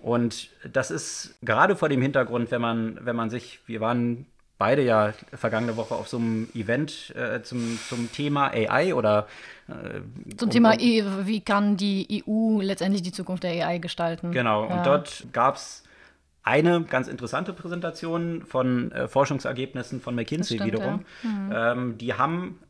Und 0.00 0.50
das 0.72 0.90
ist 0.90 1.36
gerade 1.42 1.76
vor 1.76 1.88
dem 1.88 2.02
Hintergrund, 2.02 2.50
wenn 2.50 2.60
man, 2.60 2.98
wenn 3.04 3.14
man 3.14 3.30
sich, 3.30 3.60
wir 3.66 3.80
waren 3.80 4.26
beide 4.62 4.82
ja 4.84 5.12
vergangene 5.34 5.76
Woche 5.76 5.96
auf 5.96 6.06
so 6.06 6.18
einem 6.18 6.48
Event 6.54 7.12
äh, 7.16 7.42
zum, 7.42 7.80
zum 7.88 8.12
Thema 8.12 8.52
AI 8.52 8.94
oder 8.94 9.26
äh, 9.66 10.36
zum 10.36 10.50
Thema, 10.50 10.78
e 10.78 11.02
wie 11.24 11.40
kann 11.40 11.76
die 11.76 12.22
EU 12.24 12.60
letztendlich 12.60 13.02
die 13.02 13.10
Zukunft 13.10 13.42
der 13.42 13.66
AI 13.66 13.78
gestalten. 13.78 14.30
Genau, 14.30 14.68
ja. 14.68 14.76
und 14.76 14.86
dort 14.86 15.26
gab 15.32 15.56
es 15.56 15.82
eine 16.44 16.82
ganz 16.82 17.08
interessante 17.08 17.52
Präsentation 17.52 18.42
von 18.46 18.92
äh, 18.92 19.08
Forschungsergebnissen 19.08 20.00
von 20.00 20.14
McKinsey 20.14 20.58
stimmt, 20.58 20.72
wiederum. 20.72 21.04
Ja. 21.24 21.28
Mhm. 21.28 21.80
Ähm, 21.80 21.98
die 21.98 22.14
haben 22.14 22.60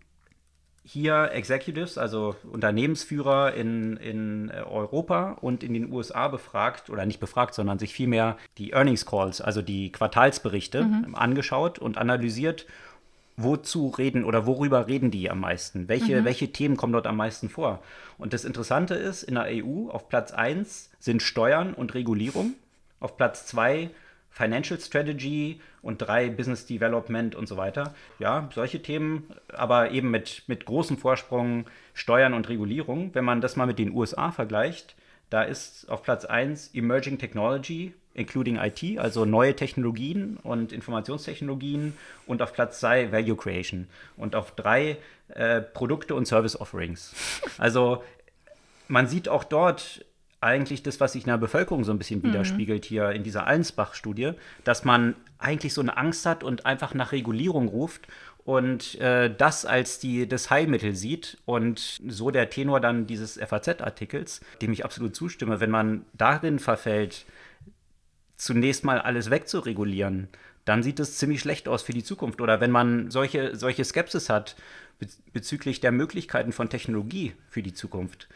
hier 0.84 1.30
Executives, 1.32 1.96
also 1.96 2.34
Unternehmensführer 2.50 3.54
in, 3.54 3.96
in 3.98 4.50
äh, 4.50 4.62
Europa 4.62 5.38
und 5.40 5.62
in 5.62 5.74
den 5.74 5.92
USA 5.92 6.28
befragt, 6.28 6.90
oder 6.90 7.06
nicht 7.06 7.20
befragt, 7.20 7.54
sondern 7.54 7.78
sich 7.78 7.92
vielmehr 7.92 8.36
die 8.58 8.72
Earnings 8.72 9.06
Calls, 9.06 9.40
also 9.40 9.62
die 9.62 9.92
Quartalsberichte, 9.92 10.84
mhm. 10.84 11.14
angeschaut 11.14 11.78
und 11.78 11.98
analysiert, 11.98 12.66
wozu 13.36 13.88
reden 13.88 14.24
oder 14.24 14.46
worüber 14.46 14.88
reden 14.88 15.10
die 15.10 15.30
am 15.30 15.40
meisten? 15.40 15.88
Welche, 15.88 16.20
mhm. 16.20 16.24
welche 16.24 16.52
Themen 16.52 16.76
kommen 16.76 16.92
dort 16.92 17.06
am 17.06 17.16
meisten 17.16 17.48
vor? 17.48 17.82
Und 18.18 18.32
das 18.32 18.44
Interessante 18.44 18.94
ist, 18.94 19.22
in 19.22 19.36
der 19.36 19.46
EU 19.48 19.88
auf 19.88 20.08
Platz 20.08 20.32
1 20.32 20.90
sind 20.98 21.22
Steuern 21.22 21.74
und 21.74 21.94
Regulierung, 21.94 22.54
auf 23.00 23.16
Platz 23.16 23.46
2 23.46 23.90
Financial 24.32 24.80
Strategy 24.80 25.60
und 25.82 25.98
drei 25.98 26.30
Business 26.30 26.66
Development 26.66 27.34
und 27.34 27.46
so 27.46 27.56
weiter. 27.56 27.94
Ja, 28.18 28.48
solche 28.54 28.82
Themen, 28.82 29.28
aber 29.52 29.90
eben 29.90 30.10
mit, 30.10 30.42
mit 30.46 30.64
großem 30.64 30.96
Vorsprung 30.96 31.66
Steuern 31.94 32.32
und 32.34 32.48
Regulierung. 32.48 33.14
Wenn 33.14 33.24
man 33.24 33.42
das 33.42 33.56
mal 33.56 33.66
mit 33.66 33.78
den 33.78 33.92
USA 33.92 34.32
vergleicht, 34.32 34.96
da 35.28 35.42
ist 35.42 35.88
auf 35.90 36.02
Platz 36.02 36.24
1 36.24 36.74
Emerging 36.74 37.18
Technology, 37.18 37.94
including 38.14 38.56
IT, 38.56 38.98
also 38.98 39.24
neue 39.24 39.54
Technologien 39.54 40.38
und 40.42 40.72
Informationstechnologien 40.72 41.94
und 42.26 42.42
auf 42.42 42.52
Platz 42.54 42.80
2 42.80 43.12
Value 43.12 43.36
Creation 43.36 43.86
und 44.16 44.34
auf 44.34 44.52
3 44.52 44.96
äh, 45.28 45.60
Produkte 45.60 46.14
und 46.14 46.26
Service 46.26 46.58
Offerings. 46.58 47.14
Also 47.58 48.02
man 48.88 49.06
sieht 49.06 49.28
auch 49.28 49.44
dort 49.44 50.04
eigentlich 50.42 50.82
das, 50.82 51.00
was 51.00 51.12
sich 51.12 51.24
in 51.24 51.30
der 51.30 51.38
Bevölkerung 51.38 51.84
so 51.84 51.92
ein 51.92 51.98
bisschen 51.98 52.20
mhm. 52.20 52.28
widerspiegelt 52.28 52.84
hier 52.84 53.10
in 53.10 53.22
dieser 53.22 53.46
Allensbach-Studie, 53.46 54.32
dass 54.64 54.84
man 54.84 55.14
eigentlich 55.38 55.74
so 55.74 55.80
eine 55.80 55.96
Angst 55.96 56.26
hat 56.26 56.44
und 56.44 56.66
einfach 56.66 56.94
nach 56.94 57.12
Regulierung 57.12 57.68
ruft 57.68 58.06
und 58.44 58.96
äh, 59.00 59.32
das 59.34 59.64
als 59.64 59.98
die, 59.98 60.28
das 60.28 60.50
Heilmittel 60.50 60.94
sieht. 60.94 61.38
Und 61.44 62.00
so 62.06 62.30
der 62.30 62.50
Tenor 62.50 62.80
dann 62.80 63.06
dieses 63.06 63.38
FAZ-Artikels, 63.38 64.40
dem 64.60 64.72
ich 64.72 64.84
absolut 64.84 65.14
zustimme, 65.14 65.60
wenn 65.60 65.70
man 65.70 66.04
darin 66.12 66.58
verfällt, 66.58 67.24
zunächst 68.36 68.84
mal 68.84 69.00
alles 69.00 69.30
wegzuregulieren, 69.30 70.28
dann 70.64 70.82
sieht 70.82 71.00
es 71.00 71.18
ziemlich 71.18 71.40
schlecht 71.40 71.68
aus 71.68 71.82
für 71.82 71.92
die 71.92 72.04
Zukunft. 72.04 72.40
Oder 72.40 72.60
wenn 72.60 72.70
man 72.70 73.10
solche, 73.10 73.56
solche 73.56 73.84
Skepsis 73.84 74.28
hat 74.28 74.56
bezüglich 75.32 75.80
der 75.80 75.92
Möglichkeiten 75.92 76.52
von 76.52 76.68
Technologie 76.68 77.34
für 77.48 77.62
die 77.62 77.74
Zukunft, 77.74 78.28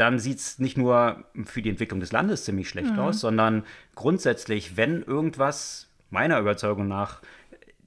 dann 0.00 0.18
sieht 0.18 0.38
es 0.38 0.58
nicht 0.58 0.78
nur 0.78 1.24
für 1.44 1.60
die 1.60 1.68
Entwicklung 1.68 2.00
des 2.00 2.10
Landes 2.10 2.44
ziemlich 2.44 2.68
schlecht 2.68 2.92
mhm. 2.92 2.98
aus, 2.98 3.20
sondern 3.20 3.64
grundsätzlich, 3.94 4.76
wenn 4.78 5.02
irgendwas 5.02 5.88
meiner 6.08 6.40
Überzeugung 6.40 6.88
nach 6.88 7.20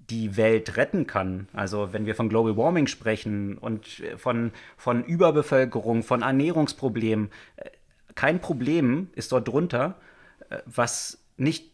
die 0.10 0.38
Welt 0.38 0.77
retten 0.77 1.08
kann. 1.08 1.48
Also 1.53 1.91
wenn 1.91 2.05
wir 2.05 2.13
von 2.13 2.29
Global 2.29 2.55
Warming 2.55 2.88
sprechen 2.88 3.58
und 3.58 4.03
von, 4.17 4.51
von 4.77 5.03
Überbevölkerung, 5.03 6.03
von 6.03 6.22
Ernährungsproblemen, 6.22 7.32
äh, 7.55 7.70
kein 8.13 8.39
Problem 8.39 9.10
ist 9.15 9.32
dort 9.32 9.48
drunter, 9.48 9.96
äh, 10.50 10.60
was 10.65 11.20
nicht 11.38 11.73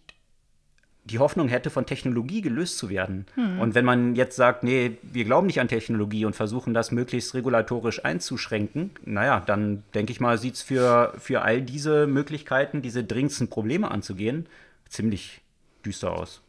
die 1.10 1.20
Hoffnung 1.20 1.48
hätte, 1.48 1.70
von 1.70 1.86
Technologie 1.86 2.42
gelöst 2.42 2.78
zu 2.78 2.90
werden. 2.90 3.26
Hm. 3.36 3.60
Und 3.60 3.76
wenn 3.76 3.86
man 3.86 4.16
jetzt 4.16 4.36
sagt, 4.36 4.64
nee, 4.64 4.98
wir 5.02 5.26
glauben 5.26 5.48
nicht 5.48 5.60
an 5.60 5.68
Technologie 5.68 6.26
und 6.26 6.36
versuchen 6.36 6.74
das 6.74 6.92
möglichst 6.92 7.34
regulatorisch 7.34 8.06
einzuschränken, 8.06 8.92
naja, 9.06 9.42
dann 9.46 9.84
denke 9.94 10.12
ich 10.12 10.20
mal, 10.20 10.38
sieht 10.38 10.56
es 10.56 10.62
für, 10.62 11.14
für 11.18 11.42
all 11.42 11.62
diese 11.62 12.08
Möglichkeiten, 12.08 12.82
diese 12.82 13.04
dringendsten 13.04 13.50
Probleme 13.50 13.92
anzugehen, 13.92 14.46
ziemlich 14.88 15.42
düster 15.86 16.12
aus. 16.12 16.42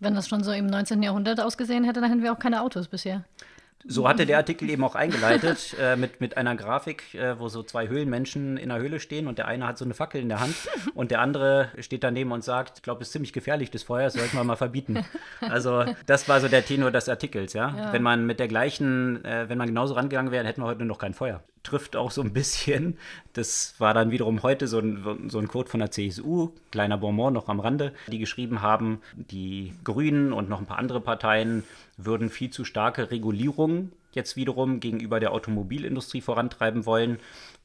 Wenn 0.00 0.14
das 0.14 0.28
schon 0.28 0.44
so 0.44 0.52
im 0.52 0.66
19. 0.66 1.02
Jahrhundert 1.02 1.40
ausgesehen 1.40 1.84
hätte, 1.84 2.00
dann 2.00 2.10
hätten 2.10 2.22
wir 2.22 2.32
auch 2.32 2.38
keine 2.38 2.62
Autos 2.62 2.88
bisher. 2.88 3.24
So 3.86 4.08
hatte 4.08 4.26
der 4.26 4.38
Artikel 4.38 4.68
eben 4.70 4.82
auch 4.82 4.94
eingeleitet 4.94 5.76
äh, 5.80 5.96
mit, 5.96 6.20
mit 6.20 6.36
einer 6.36 6.56
Grafik, 6.56 7.14
äh, 7.14 7.38
wo 7.38 7.48
so 7.48 7.62
zwei 7.62 7.88
Höhlenmenschen 7.88 8.56
in 8.56 8.70
der 8.70 8.78
Höhle 8.78 8.98
stehen 8.98 9.26
und 9.28 9.38
der 9.38 9.46
eine 9.46 9.66
hat 9.66 9.78
so 9.78 9.84
eine 9.84 9.94
Fackel 9.94 10.20
in 10.20 10.28
der 10.28 10.40
Hand 10.40 10.54
und 10.94 11.10
der 11.10 11.20
andere 11.20 11.70
steht 11.78 12.02
daneben 12.02 12.32
und 12.32 12.42
sagt, 12.42 12.78
ich 12.78 12.82
glaube, 12.82 13.02
es 13.02 13.08
ist 13.08 13.12
ziemlich 13.12 13.32
gefährlich, 13.32 13.70
das 13.70 13.84
Feuer, 13.84 14.04
das 14.04 14.14
sollten 14.14 14.36
wir 14.36 14.44
mal 14.44 14.56
verbieten. 14.56 15.04
Also 15.40 15.84
das 16.06 16.28
war 16.28 16.40
so 16.40 16.48
der 16.48 16.64
Tenor 16.64 16.90
des 16.90 17.08
Artikels, 17.08 17.52
ja. 17.52 17.74
ja. 17.76 17.92
Wenn 17.92 18.02
man 18.02 18.26
mit 18.26 18.40
der 18.40 18.48
gleichen, 18.48 19.24
äh, 19.24 19.48
wenn 19.48 19.58
man 19.58 19.68
genauso 19.68 19.94
rangegangen 19.94 20.32
wäre, 20.32 20.46
hätten 20.46 20.62
wir 20.62 20.66
heute 20.66 20.84
noch 20.84 20.98
kein 20.98 21.14
Feuer. 21.14 21.42
Trifft 21.68 21.96
auch 21.96 22.10
so 22.10 22.22
ein 22.22 22.32
bisschen, 22.32 22.96
das 23.34 23.74
war 23.78 23.92
dann 23.92 24.10
wiederum 24.10 24.42
heute 24.42 24.66
so 24.66 24.78
ein, 24.78 25.28
so 25.28 25.38
ein 25.38 25.48
Code 25.48 25.68
von 25.68 25.80
der 25.80 25.90
CSU, 25.90 26.52
kleiner 26.70 26.96
Bonbon 26.96 27.34
noch 27.34 27.48
am 27.48 27.60
Rande, 27.60 27.92
die 28.06 28.18
geschrieben 28.18 28.62
haben, 28.62 29.02
die 29.14 29.74
Grünen 29.84 30.32
und 30.32 30.48
noch 30.48 30.60
ein 30.60 30.66
paar 30.66 30.78
andere 30.78 31.00
Parteien 31.00 31.64
würden 31.98 32.30
viel 32.30 32.50
zu 32.50 32.64
starke 32.64 33.10
Regulierungen 33.10 33.92
jetzt 34.12 34.36
wiederum 34.36 34.80
gegenüber 34.80 35.20
der 35.20 35.32
Automobilindustrie 35.32 36.20
vorantreiben 36.20 36.86
wollen 36.86 37.18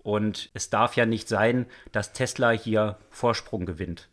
Und 0.04 0.50
es 0.54 0.70
darf 0.70 0.98
ja 0.98 1.06
nicht 1.06 1.30
sein, 1.30 1.66
dass 1.94 2.12
Tesla 2.12 2.52
hier 2.52 2.98
Vorsprung 3.10 3.66
gewinnt. 3.66 4.10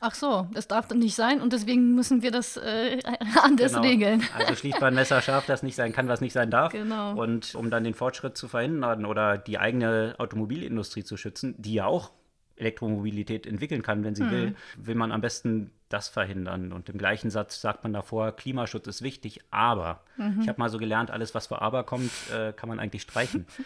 Ach 0.00 0.14
so, 0.14 0.46
das 0.54 0.68
darf 0.68 0.86
dann 0.88 0.98
nicht 1.00 1.14
sein 1.14 1.40
und 1.40 1.52
deswegen 1.52 1.94
müssen 1.94 2.22
wir 2.22 2.30
das 2.30 2.56
äh, 2.56 2.98
anders 3.42 3.72
Genau. 3.72 3.82
regeln. 3.82 4.22
Also 4.36 4.54
schließt 4.54 4.80
man 4.80 4.94
Messer 4.94 5.20
scharf, 5.22 5.46
das 5.46 5.62
nicht 5.62 5.74
sein 5.76 5.92
kann, 5.92 6.08
was 6.08 6.20
nicht 6.20 6.32
sein 6.32 6.50
darf. 6.50 6.72
Genau. 6.72 7.14
Und 7.20 7.54
um 7.54 7.70
dann 7.70 7.84
den 7.84 7.94
Fortschritt 7.94 8.36
zu 8.36 8.48
verhindern 8.48 9.04
oder 9.06 9.38
die 9.38 9.58
eigene 9.58 10.14
Automobilindustrie 10.18 11.04
zu 11.04 11.16
schützen, 11.16 11.54
die 11.58 11.74
ja 11.74 11.86
auch 11.86 12.10
Elektromobilität 12.58 13.46
entwickeln 13.46 13.82
kann, 13.82 14.04
wenn 14.04 14.14
sie 14.14 14.24
Mhm. 14.24 14.30
will, 14.30 14.54
will 14.76 14.94
man 14.94 15.12
am 15.12 15.20
besten 15.20 15.70
das 15.88 16.08
verhindern. 16.08 16.72
Und 16.72 16.88
im 16.90 16.98
gleichen 16.98 17.30
Satz 17.30 17.60
sagt 17.60 17.82
man 17.82 17.92
davor, 17.92 18.32
Klimaschutz 18.32 18.86
ist 18.86 19.00
wichtig, 19.02 19.40
aber. 19.50 20.02
Mhm. 20.16 20.40
Ich 20.42 20.48
habe 20.48 20.58
mal 20.58 20.68
so 20.68 20.78
gelernt, 20.78 21.10
alles, 21.10 21.34
was 21.34 21.46
vor 21.46 21.62
aber 21.62 21.84
kommt, 21.84 22.10
äh, 22.32 22.52
kann 22.52 22.68
man 22.68 22.78
eigentlich 22.80 23.02
streichen. 23.02 23.46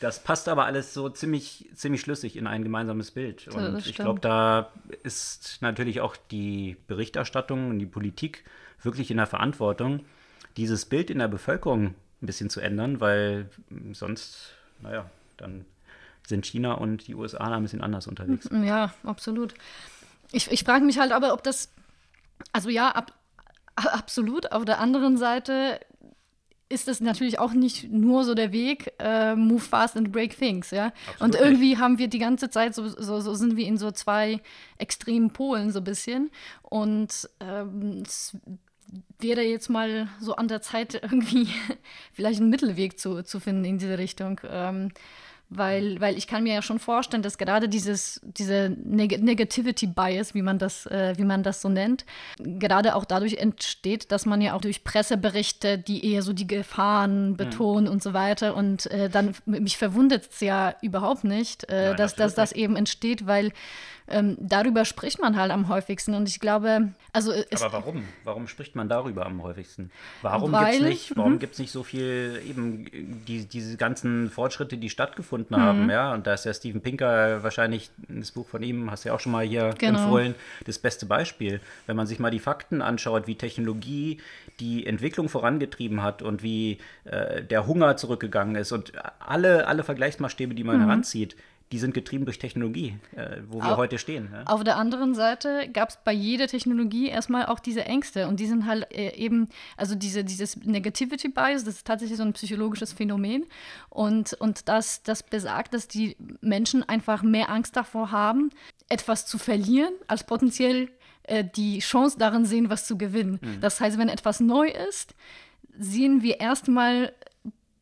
Das 0.00 0.22
passt 0.24 0.48
aber 0.48 0.64
alles 0.64 0.94
so 0.94 1.10
ziemlich, 1.10 1.68
ziemlich 1.74 2.00
schlüssig 2.00 2.34
in 2.36 2.46
ein 2.46 2.62
gemeinsames 2.64 3.10
Bild. 3.10 3.46
das 3.48 3.54
Und 3.54 3.86
ich 3.86 3.96
glaube, 3.96 4.18
da 4.18 4.70
ist 5.02 5.58
natürlich 5.60 6.00
auch 6.00 6.16
die 6.30 6.78
Berichterstattung 6.86 7.68
und 7.68 7.78
die 7.80 7.84
Politik 7.86 8.44
wirklich 8.82 9.10
in 9.10 9.18
der 9.18 9.26
Verantwortung, 9.26 10.06
dieses 10.56 10.86
Bild 10.86 11.10
in 11.10 11.18
der 11.18 11.28
Bevölkerung 11.28 11.88
ein 11.88 12.26
bisschen 12.26 12.48
zu 12.48 12.60
ändern, 12.62 13.00
weil 13.02 13.50
sonst, 13.92 14.54
naja, 14.80 15.10
dann 15.36 15.66
sind 16.30 16.46
China 16.46 16.72
und 16.74 17.06
die 17.06 17.14
USA 17.14 17.50
da 17.50 17.56
ein 17.56 17.62
bisschen 17.62 17.82
anders 17.82 18.06
unterwegs. 18.06 18.48
Ja, 18.50 18.94
absolut. 19.04 19.54
Ich, 20.32 20.50
ich 20.50 20.64
frage 20.64 20.84
mich 20.84 20.98
halt 20.98 21.12
aber, 21.12 21.34
ob 21.34 21.42
das, 21.42 21.72
also 22.52 22.70
ja, 22.70 22.88
ab, 22.90 23.12
absolut. 23.74 24.52
Auf 24.52 24.64
der 24.64 24.78
anderen 24.80 25.18
Seite 25.18 25.80
ist 26.70 26.86
das 26.86 27.00
natürlich 27.00 27.38
auch 27.40 27.52
nicht 27.52 27.90
nur 27.90 28.24
so 28.24 28.34
der 28.34 28.52
Weg, 28.52 28.92
äh, 29.00 29.34
move 29.34 29.60
fast 29.60 29.96
and 29.96 30.12
break 30.12 30.38
things, 30.38 30.70
ja. 30.70 30.86
Absolut 30.86 31.20
und 31.20 31.30
nicht. 31.32 31.42
irgendwie 31.42 31.78
haben 31.78 31.98
wir 31.98 32.06
die 32.06 32.20
ganze 32.20 32.48
Zeit, 32.48 32.76
so, 32.76 32.88
so, 32.88 33.20
so 33.20 33.34
sind 33.34 33.56
wir 33.56 33.66
in 33.66 33.76
so 33.76 33.90
zwei 33.90 34.40
extremen 34.78 35.32
Polen 35.32 35.72
so 35.72 35.80
ein 35.80 35.84
bisschen. 35.84 36.30
Und 36.62 37.28
ähm, 37.40 38.04
es 38.06 38.36
wäre 39.18 39.42
jetzt 39.42 39.68
mal 39.68 40.08
so 40.20 40.36
an 40.36 40.46
der 40.46 40.62
Zeit, 40.62 40.94
irgendwie 41.02 41.48
vielleicht 42.12 42.40
einen 42.40 42.50
Mittelweg 42.50 43.00
zu, 43.00 43.24
zu 43.24 43.40
finden 43.40 43.64
in 43.64 43.78
diese 43.78 43.98
Richtung. 43.98 44.40
Ähm, 44.48 44.92
weil, 45.50 46.00
weil 46.00 46.16
ich 46.16 46.28
kann 46.28 46.44
mir 46.44 46.54
ja 46.54 46.62
schon 46.62 46.78
vorstellen, 46.78 47.24
dass 47.24 47.36
gerade 47.36 47.68
dieses, 47.68 48.20
diese 48.22 48.74
Neg 48.84 49.20
Negativity 49.20 49.88
Bias, 49.88 50.32
wie 50.32 50.42
man, 50.42 50.58
das, 50.58 50.86
äh, 50.86 51.14
wie 51.16 51.24
man 51.24 51.42
das 51.42 51.60
so 51.60 51.68
nennt, 51.68 52.04
gerade 52.38 52.94
auch 52.94 53.04
dadurch 53.04 53.34
entsteht, 53.34 54.12
dass 54.12 54.26
man 54.26 54.40
ja 54.40 54.54
auch 54.54 54.60
durch 54.60 54.84
Presseberichte, 54.84 55.76
die 55.76 56.12
eher 56.12 56.22
so 56.22 56.32
die 56.32 56.46
Gefahren 56.46 57.36
betonen 57.36 57.88
und 57.88 58.00
so 58.00 58.12
weiter. 58.14 58.54
Und 58.54 58.86
äh, 58.92 59.10
dann, 59.10 59.34
mich 59.44 59.76
verwundert 59.76 60.28
es 60.30 60.40
ja 60.40 60.74
überhaupt 60.82 61.24
nicht, 61.24 61.68
äh, 61.68 61.88
Nein, 61.88 61.96
dass, 61.96 62.14
dass 62.14 62.36
das 62.36 62.52
eben 62.52 62.76
entsteht, 62.76 63.26
weil 63.26 63.52
ähm, 64.10 64.36
darüber 64.40 64.84
spricht 64.84 65.20
man 65.20 65.36
halt 65.36 65.50
am 65.50 65.68
häufigsten. 65.68 66.14
Und 66.14 66.28
ich 66.28 66.40
glaube, 66.40 66.88
also 67.12 67.32
es, 67.32 67.62
Aber 67.62 67.72
warum? 67.72 68.04
Warum 68.24 68.46
spricht 68.48 68.74
man 68.76 68.88
darüber 68.88 69.26
am 69.26 69.42
häufigsten? 69.42 69.90
Warum 70.22 70.52
gibt 70.52 70.72
es 70.72 70.80
nicht, 70.80 71.16
warum 71.16 71.32
mhm. 71.34 71.38
gibt's 71.38 71.58
nicht 71.58 71.70
so 71.72 71.82
viel 71.82 72.42
eben 72.48 72.86
die, 73.26 73.46
diese 73.46 73.76
ganzen 73.76 74.30
Fortschritte, 74.30 74.76
die 74.76 74.90
stattgefunden 74.90 75.56
Mhm. 75.56 75.60
haben, 75.62 75.90
ja? 75.90 76.12
Und 76.12 76.26
da 76.26 76.34
ist 76.34 76.44
ja 76.44 76.52
Steven 76.54 76.80
Pinker 76.80 77.42
wahrscheinlich, 77.42 77.90
das 78.08 78.32
Buch 78.32 78.48
von 78.48 78.62
ihm, 78.62 78.90
hast 78.90 79.04
du 79.04 79.08
ja 79.10 79.14
auch 79.14 79.20
schon 79.20 79.32
mal 79.32 79.44
hier 79.46 79.74
Genau. 79.78 79.98
empfohlen, 80.00 80.34
das 80.66 80.78
beste 80.78 81.06
Beispiel. 81.06 81.60
Wenn 81.86 81.96
man 81.96 82.06
sich 82.06 82.18
mal 82.18 82.30
die 82.30 82.38
Fakten 82.38 82.82
anschaut, 82.82 83.26
wie 83.26 83.36
Technologie 83.36 84.20
die 84.60 84.86
Entwicklung 84.86 85.28
vorangetrieben 85.28 86.02
hat 86.02 86.22
und 86.22 86.42
wie 86.42 86.78
äh, 87.04 87.42
der 87.42 87.66
Hunger 87.66 87.96
zurückgegangen 87.96 88.56
ist 88.56 88.72
und 88.72 88.92
alle, 89.20 89.66
alle 89.66 89.84
Vergleichsmaßstäbe, 89.84 90.54
die 90.54 90.64
man 90.64 90.76
Mhm. 90.76 90.82
heranzieht, 90.82 91.36
die 91.72 91.78
sind 91.78 91.94
getrieben 91.94 92.24
durch 92.24 92.38
Technologie, 92.38 92.96
äh, 93.14 93.38
wo 93.48 93.58
wir 93.62 93.72
Au- 93.72 93.76
heute 93.76 93.98
stehen. 93.98 94.28
Ja? 94.32 94.42
Auf 94.44 94.64
der 94.64 94.76
anderen 94.76 95.14
Seite 95.14 95.68
gab 95.72 95.90
es 95.90 95.98
bei 96.04 96.12
jeder 96.12 96.48
Technologie 96.48 97.08
erstmal 97.08 97.46
auch 97.46 97.60
diese 97.60 97.84
Ängste 97.84 98.26
und 98.26 98.40
die 98.40 98.46
sind 98.46 98.66
halt 98.66 98.92
äh, 98.92 99.14
eben, 99.16 99.48
also 99.76 99.94
diese, 99.94 100.24
dieses 100.24 100.56
Negativity 100.56 101.28
Bias, 101.28 101.64
das 101.64 101.76
ist 101.76 101.86
tatsächlich 101.86 102.16
so 102.18 102.24
ein 102.24 102.32
psychologisches 102.32 102.92
Phänomen 102.92 103.46
und, 103.88 104.32
und 104.34 104.68
das, 104.68 105.02
das 105.04 105.22
besagt, 105.22 105.72
dass 105.74 105.86
die 105.86 106.16
Menschen 106.40 106.82
einfach 106.88 107.22
mehr 107.22 107.50
Angst 107.50 107.76
davor 107.76 108.10
haben, 108.10 108.50
etwas 108.88 109.26
zu 109.26 109.38
verlieren, 109.38 109.92
als 110.08 110.24
potenziell 110.24 110.88
äh, 111.22 111.44
die 111.44 111.78
Chance 111.78 112.18
darin 112.18 112.44
sehen, 112.44 112.68
was 112.70 112.86
zu 112.86 112.98
gewinnen. 112.98 113.38
Das 113.60 113.80
heißt, 113.80 113.96
wenn 113.96 114.08
etwas 114.08 114.40
neu 114.40 114.68
ist, 114.88 115.14
sehen 115.78 116.22
wir 116.22 116.40
erstmal 116.40 117.12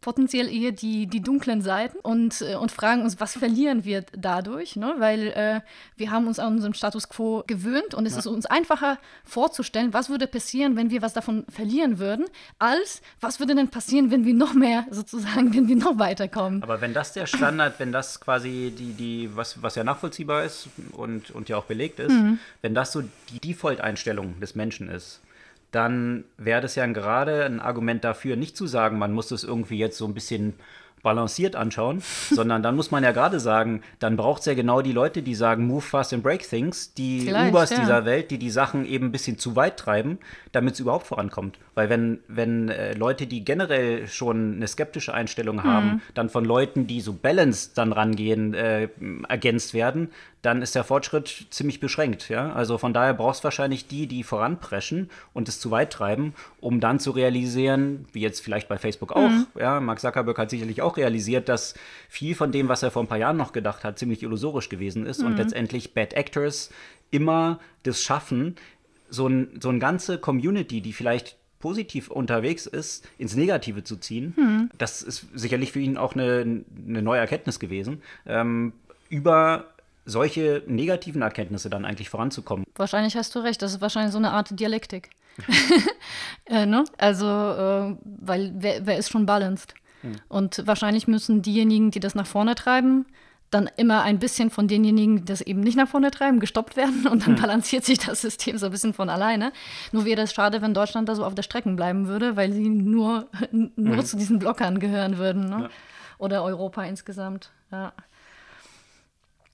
potenziell 0.09 0.49
eher 0.49 0.73
die, 0.73 1.07
die 1.07 1.21
dunklen 1.21 1.61
Seiten 1.61 1.99
und, 1.99 2.41
äh, 2.41 2.55
und 2.55 2.73
fragen 2.73 3.03
uns, 3.03 3.21
was 3.21 3.37
verlieren 3.37 3.85
wir 3.85 4.05
dadurch, 4.17 4.75
ne? 4.75 4.95
weil 4.97 5.29
äh, 5.29 5.61
wir 5.99 6.11
haben 6.11 6.27
uns 6.27 6.39
an 6.39 6.55
unserem 6.55 6.73
Status 6.73 7.11
quo 7.11 7.45
gewöhnt 7.47 7.93
und 7.93 8.07
es 8.07 8.17
ist 8.17 8.27
uns 8.27 8.47
einfacher 8.47 8.97
vorzustellen, 9.25 9.93
was 9.93 10.09
würde 10.09 10.27
passieren, 10.27 10.77
wenn 10.77 10.89
wir 10.89 11.03
was 11.03 11.13
davon 11.13 11.45
verlieren 11.51 11.99
würden, 11.99 12.25
als 12.59 13.03
was 13.21 13.39
würde 13.39 13.55
denn 13.55 13.69
passieren, 13.69 14.11
wenn 14.11 14.25
wir 14.25 14.33
noch 14.33 14.55
mehr 14.55 14.87
sozusagen, 14.91 15.53
wenn 15.55 15.69
wir 15.69 15.77
noch 15.77 15.99
weiterkommen. 15.99 16.63
Aber 16.63 16.81
wenn 16.81 16.95
das 16.95 17.13
der 17.13 17.27
Standard, 17.27 17.79
wenn 17.79 17.93
das 17.93 18.19
quasi 18.19 18.73
die, 18.77 18.95
die 18.95 19.37
was, 19.37 19.63
was 19.63 19.75
ja 19.75 19.85
nachvollziehbar 19.85 20.45
ist 20.45 20.69
und, 20.93 21.31
und 21.33 21.51
ja 21.51 21.59
auch 21.59 21.65
belegt 21.67 22.01
ist, 22.01 22.09
Mhm. 22.09 22.39
wenn 22.63 22.75
das 22.75 22.93
so 22.93 23.03
die 23.31 23.41
Default-Einstellung 23.41 24.41
des 24.41 24.55
Menschen 24.55 24.89
ist, 24.89 25.21
dann 25.71 26.25
wäre 26.37 26.61
das 26.61 26.75
ja 26.75 26.87
gerade 26.87 27.45
ein 27.45 27.61
Argument 27.61 28.05
dafür, 28.05 28.37
nicht 28.37 28.57
zu 28.57 28.67
sagen, 28.67 28.99
man 28.99 29.13
muss 29.13 29.29
das 29.29 29.45
irgendwie 29.45 29.79
jetzt 29.79 29.99
so 29.99 30.07
ein 30.07 30.15
bisschen 30.15 30.55
balanciert 31.03 31.57
anschauen, 31.57 32.03
sondern 32.31 32.63
dann 32.63 32.77
muss 32.77 32.91
man 32.91 33.05
ja 33.05 33.13
gerade 33.13 33.41
sagen, 33.41 33.83
dann 33.99 34.17
braucht 34.17 34.41
es 34.41 34.47
ja 34.47 34.55
genau 34.55 34.83
die 34.83 34.93
Leute, 34.93 35.23
die 35.23 35.35
sagen, 35.35 35.67
move 35.67 35.81
fast 35.81 36.13
and 36.13 36.23
break 36.23 36.49
things, 36.49 36.95
die 36.95 37.21
Vielleicht, 37.21 37.51
Ubers 37.51 37.71
ja. 37.71 37.81
dieser 37.81 38.05
Welt, 38.05 38.31
die 38.31 38.39
die 38.39 38.51
Sachen 38.51 38.85
eben 38.85 39.07
ein 39.07 39.13
bisschen 39.13 39.39
zu 39.39 39.57
weit 39.57 39.77
treiben, 39.77 40.19
damit 40.53 40.75
es 40.75 40.81
überhaupt 40.81 41.07
vorankommt. 41.07 41.59
Weil 41.75 41.89
wenn, 41.91 42.21
wenn 42.29 42.69
äh, 42.69 42.95
Leute, 42.95 43.27
die 43.27 43.45
generell 43.45 44.09
schon 44.09 44.57
eine 44.57 44.67
skeptische 44.67 45.15
Einstellung 45.15 45.65
haben, 45.65 46.03
dann 46.15 46.29
von 46.29 46.45
Leuten, 46.45 46.87
die 46.87 47.01
so 47.01 47.13
balanced 47.13 47.79
dann 47.79 47.93
rangehen, 47.93 48.55
äh, 48.55 48.89
ergänzt 49.29 49.75
werden, 49.75 50.11
dann 50.43 50.63
ist 50.63 50.75
der 50.75 50.85
Fortschritt 50.85 51.47
ziemlich 51.51 51.81
beschränkt. 51.81 52.29
Ja? 52.29 52.53
Also 52.53 52.79
von 52.79 52.93
daher 52.93 53.15
brauchst 53.15 53.41
du 53.41 53.45
wahrscheinlich 53.45 53.89
die, 53.89 54.07
die 54.07 54.23
voranpreschen 54.23 55.11
und 55.35 55.49
es 55.49 55.59
zu 55.59 55.71
weit 55.71 55.93
treiben, 55.93 56.35
um 56.61 56.81
dann 56.81 57.01
zu 57.01 57.11
realisieren, 57.11 58.07
wie 58.13 58.21
jetzt 58.21 58.41
vielleicht 58.41 58.69
bei 58.69 58.79
Facebook 58.79 59.13
auch, 59.13 59.31
ja, 59.59 59.81
Mark 59.81 60.01
Zuckerberg 60.01 60.39
hat 60.39 60.51
sicherlich 60.51 60.81
auch 60.81 60.88
realisiert, 60.97 61.49
dass 61.49 61.75
viel 62.09 62.35
von 62.35 62.53
dem, 62.53 62.69
was 62.69 62.83
er 62.83 62.91
vor 62.91 63.03
ein 63.03 63.09
paar 63.09 63.19
Jahren 63.19 63.37
noch 63.37 63.53
gedacht 63.53 63.85
hat, 63.85 63.99
ziemlich 63.99 64.23
illusorisch 64.23 64.69
gewesen 64.69 65.07
ist 65.07 65.23
und 65.23 65.37
letztendlich 65.37 65.95
Bad 65.95 66.15
Actors 66.15 66.71
immer 67.11 67.61
das 67.83 68.03
schaffen, 68.03 68.57
so, 69.11 69.27
ein, 69.27 69.59
so 69.61 69.69
eine 69.69 69.79
ganze 69.79 70.19
Community, 70.19 70.81
die 70.81 70.93
vielleicht 70.93 71.37
positiv 71.59 72.11
unterwegs 72.11 72.67
ist, 72.67 73.09
ins 73.19 73.35
Negative 73.35 73.83
zu 73.85 73.97
ziehen. 73.97 74.71
Das 74.79 75.03
ist 75.03 75.27
sicherlich 75.35 75.73
für 75.73 75.81
ihn 75.81 75.97
auch 75.97 76.15
eine, 76.15 76.63
eine 76.87 77.03
neue 77.03 77.19
Erkenntnis 77.21 77.59
gewesen, 77.59 78.03
ähm, 78.27 78.73
über 79.09 79.67
solche 80.05 80.63
negativen 80.67 81.23
Erkenntnisse 81.23 81.69
dann 81.69 81.85
eigentlich 81.85 82.09
voranzukommen. 82.09 82.65
Wahrscheinlich 82.77 83.17
hast 83.17 83.35
du 83.35 83.41
recht, 83.41 83.61
das 83.61 83.75
ist 83.75 83.81
wahrscheinlich 83.81 84.13
so 84.13 84.19
eine 84.19 84.31
Art 84.31 84.59
Dialektik. 84.59 85.11
äh, 86.47 86.65
ne? 86.65 86.85
Also, 86.97 87.27
äh, 87.27 87.97
weil 88.05 88.53
wer, 88.57 88.87
wer 88.87 88.99
ist 88.99 89.11
schon 89.11 89.27
balanced? 89.27 89.75
Und 90.29 90.67
wahrscheinlich 90.67 91.09
müssen 91.09 91.43
diejenigen, 91.43 91.91
die 91.91 92.01
das 92.01 92.15
nach 92.15 92.27
vorne 92.27 92.55
treiben, 92.55 93.07
dann 93.51 93.71
immer 93.77 94.03
ein 94.03 94.19
bisschen 94.19 94.51
von 94.51 94.69
denjenigen, 94.69 95.19
die 95.19 95.25
das 95.25 95.41
eben 95.41 95.61
nicht 95.61 95.77
nach 95.77 95.89
vorne 95.89 96.11
treiben, 96.11 96.39
gestoppt 96.39 96.77
werden 96.77 97.07
und 97.07 97.27
dann 97.27 97.37
balanciert 97.37 97.85
sich 97.85 97.99
das 97.99 98.21
System 98.21 98.59
so 98.59 98.67
ein 98.67 98.73
bisschen 98.73 98.93
von 98.93 99.09
alleine. 99.09 99.53
Nur 99.93 100.05
wäre 100.05 100.23
es 100.23 100.33
schade, 100.33 100.61
wenn 100.61 100.75
Deutschland 100.75 101.09
da 101.09 101.15
so 101.15 101.25
auf 101.25 101.35
der 101.35 101.43
Strecke 101.43 101.71
bleiben 101.71 102.09
würde, 102.09 102.37
weil 102.37 102.53
sie 102.53 102.69
nur, 102.69 103.29
nur 103.51 104.05
zu 104.05 104.17
diesen 104.17 104.39
Blockern 104.39 104.79
gehören 104.79 105.19
würden. 105.19 105.49
Ne? 105.49 105.63
Ja. 105.63 105.69
Oder 106.19 106.43
Europa 106.43 106.83
insgesamt. 106.85 107.51
Ja. 107.71 107.93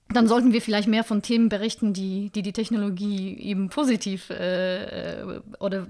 Dann 0.09 0.27
sollten 0.27 0.53
wir 0.53 0.61
vielleicht 0.61 0.87
mehr 0.87 1.03
von 1.03 1.21
Themen 1.21 1.49
berichten, 1.49 1.93
die 1.93 2.29
die, 2.29 2.41
die 2.41 2.53
Technologie 2.53 3.37
eben 3.39 3.69
positiv 3.69 4.29
äh, 4.29 5.41
oder 5.59 5.87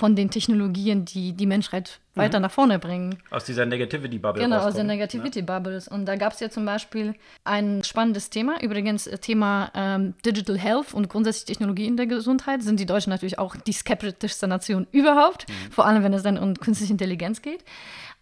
von 0.00 0.16
den 0.16 0.30
Technologien, 0.30 1.04
die 1.04 1.34
die 1.34 1.44
Menschheit 1.44 2.00
weiter 2.14 2.40
nach 2.40 2.50
vorne 2.50 2.78
bringen. 2.78 3.18
Aus 3.30 3.44
dieser 3.44 3.66
Negativity-Bubble 3.66 4.42
Genau, 4.42 4.56
aus 4.56 4.64
rauskommen, 4.64 4.88
den 4.88 4.96
Negativity 4.96 5.42
Bubbles. 5.42 5.88
Und 5.88 6.06
da 6.06 6.16
gab 6.16 6.32
es 6.32 6.40
ja 6.40 6.48
zum 6.48 6.64
Beispiel 6.64 7.14
ein 7.44 7.84
spannendes 7.84 8.30
Thema, 8.30 8.62
übrigens 8.62 9.06
äh, 9.06 9.18
Thema 9.18 9.70
ähm, 9.74 10.14
Digital 10.24 10.58
Health 10.58 10.94
und 10.94 11.10
grundsätzlich 11.10 11.44
Technologie 11.44 11.86
in 11.86 11.98
der 11.98 12.06
Gesundheit. 12.06 12.62
Sind 12.62 12.80
die 12.80 12.86
Deutschen 12.86 13.10
natürlich 13.10 13.38
auch 13.38 13.56
die 13.56 13.72
skeptischste 13.72 14.48
Nation 14.48 14.86
überhaupt, 14.90 15.44
vor 15.70 15.84
allem 15.84 16.02
wenn 16.02 16.14
es 16.14 16.22
dann 16.22 16.38
um 16.38 16.54
künstliche 16.54 16.94
Intelligenz 16.94 17.42
geht. 17.42 17.62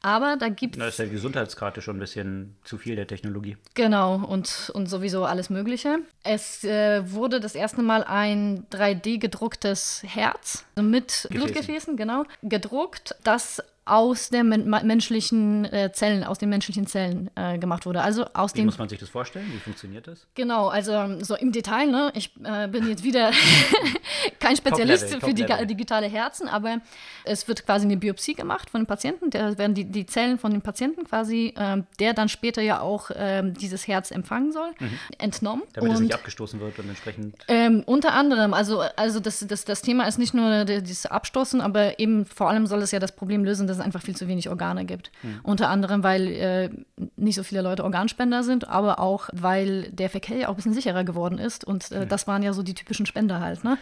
Aber 0.00 0.36
da 0.38 0.48
gibt 0.48 0.78
Da 0.78 0.86
ist 0.86 0.98
der 0.98 1.08
Gesundheitskarte 1.08 1.82
schon 1.82 1.96
ein 1.96 2.00
bisschen 2.00 2.56
zu 2.64 2.78
viel 2.78 2.96
der 2.96 3.06
Technologie. 3.06 3.56
Genau, 3.74 4.16
und, 4.16 4.70
und 4.74 4.86
sowieso 4.88 5.24
alles 5.24 5.50
Mögliche. 5.50 5.98
Es 6.22 6.62
äh, 6.64 7.10
wurde 7.10 7.40
das 7.40 7.54
erste 7.54 7.82
Mal 7.82 8.04
ein 8.04 8.66
3D 8.70 9.18
gedrucktes 9.18 10.02
Herz 10.06 10.64
mit 10.76 11.08
Gefäßen. 11.08 11.30
Blutgefäßen, 11.30 11.96
genau, 11.96 12.24
gedruckt, 12.42 13.16
das 13.24 13.62
aus 13.90 14.30
den 14.30 14.48
men 14.48 14.68
menschlichen 14.68 15.64
äh, 15.66 15.90
Zellen, 15.92 16.24
aus 16.24 16.38
den 16.38 16.48
menschlichen 16.48 16.86
Zellen 16.86 17.30
äh, 17.34 17.58
gemacht 17.58 17.86
wurde. 17.86 18.02
Also 18.02 18.26
aus 18.34 18.54
Wie 18.54 18.58
den 18.58 18.66
muss 18.66 18.78
man 18.78 18.88
sich 18.88 18.98
das 18.98 19.08
vorstellen? 19.08 19.46
Wie 19.52 19.58
funktioniert 19.58 20.06
das? 20.06 20.26
Genau, 20.34 20.68
also 20.68 20.92
ähm, 20.92 21.24
so 21.24 21.34
im 21.36 21.52
Detail, 21.52 21.86
ne? 21.90 22.12
Ich 22.14 22.32
äh, 22.44 22.68
bin 22.68 22.88
jetzt 22.88 23.04
wieder 23.04 23.30
kein 24.40 24.56
Spezialist 24.56 25.14
für 25.16 25.34
die 25.34 25.46
digitale 25.66 26.06
Herzen, 26.06 26.48
aber 26.48 26.78
es 27.24 27.48
wird 27.48 27.64
quasi 27.64 27.86
eine 27.86 27.96
Biopsie 27.96 28.34
gemacht 28.34 28.70
von 28.70 28.82
dem 28.82 28.86
Patienten. 28.86 29.30
Da 29.30 29.56
werden 29.58 29.74
die, 29.74 29.84
die 29.84 30.06
Zellen 30.06 30.38
von 30.38 30.50
dem 30.50 30.62
Patienten 30.62 31.04
quasi, 31.04 31.54
ähm, 31.56 31.86
der 31.98 32.14
dann 32.14 32.28
später 32.28 32.62
ja 32.62 32.80
auch 32.80 33.10
ähm, 33.14 33.54
dieses 33.54 33.88
Herz 33.88 34.10
empfangen 34.10 34.52
soll, 34.52 34.70
entnommen. 35.18 35.62
Mhm. 35.62 35.72
Damit 35.72 35.92
es 35.92 35.98
und 35.98 36.04
nicht 36.04 36.14
abgestoßen 36.14 36.60
wird 36.60 36.78
und 36.78 36.88
entsprechend. 36.88 37.36
ähm, 37.48 37.82
unter 37.86 38.14
anderem, 38.14 38.54
also, 38.54 38.80
also 38.96 39.20
das, 39.20 39.44
das, 39.46 39.64
das 39.64 39.82
Thema 39.82 40.06
ist 40.06 40.18
nicht 40.18 40.34
nur 40.34 40.64
dieses 40.64 41.06
Abstoßen, 41.06 41.60
aber 41.60 41.98
eben 41.98 42.26
vor 42.26 42.48
allem 42.48 42.66
soll 42.66 42.82
es 42.82 42.90
ja 42.90 42.98
das 42.98 43.12
Problem 43.12 43.44
lösen, 43.44 43.66
dass 43.66 43.77
es 43.78 43.84
einfach 43.84 44.02
viel 44.02 44.16
zu 44.16 44.28
wenig 44.28 44.48
Organe 44.48 44.84
gibt. 44.84 45.10
Unter 45.42 45.68
anderem, 45.68 46.02
weil 46.02 46.26
äh, 46.28 46.70
nicht 47.16 47.36
so 47.36 47.42
viele 47.42 47.62
Leute 47.62 47.84
Organspender 47.84 48.42
sind, 48.42 48.68
aber 48.68 48.98
auch, 48.98 49.28
weil 49.32 49.90
der 49.90 50.10
Verkehr 50.10 50.36
ja 50.36 50.48
auch 50.48 50.52
ein 50.52 50.56
bisschen 50.56 50.74
sicherer 50.74 51.04
geworden 51.04 51.38
ist. 51.38 51.64
Und 51.64 51.90
äh, 51.92 52.06
das 52.06 52.26
waren 52.26 52.42
ja 52.42 52.52
so 52.52 52.62
die 52.62 52.74
typischen 52.74 53.06
Spender 53.06 53.40
halt. 53.40 53.64
Ne? 53.64 53.78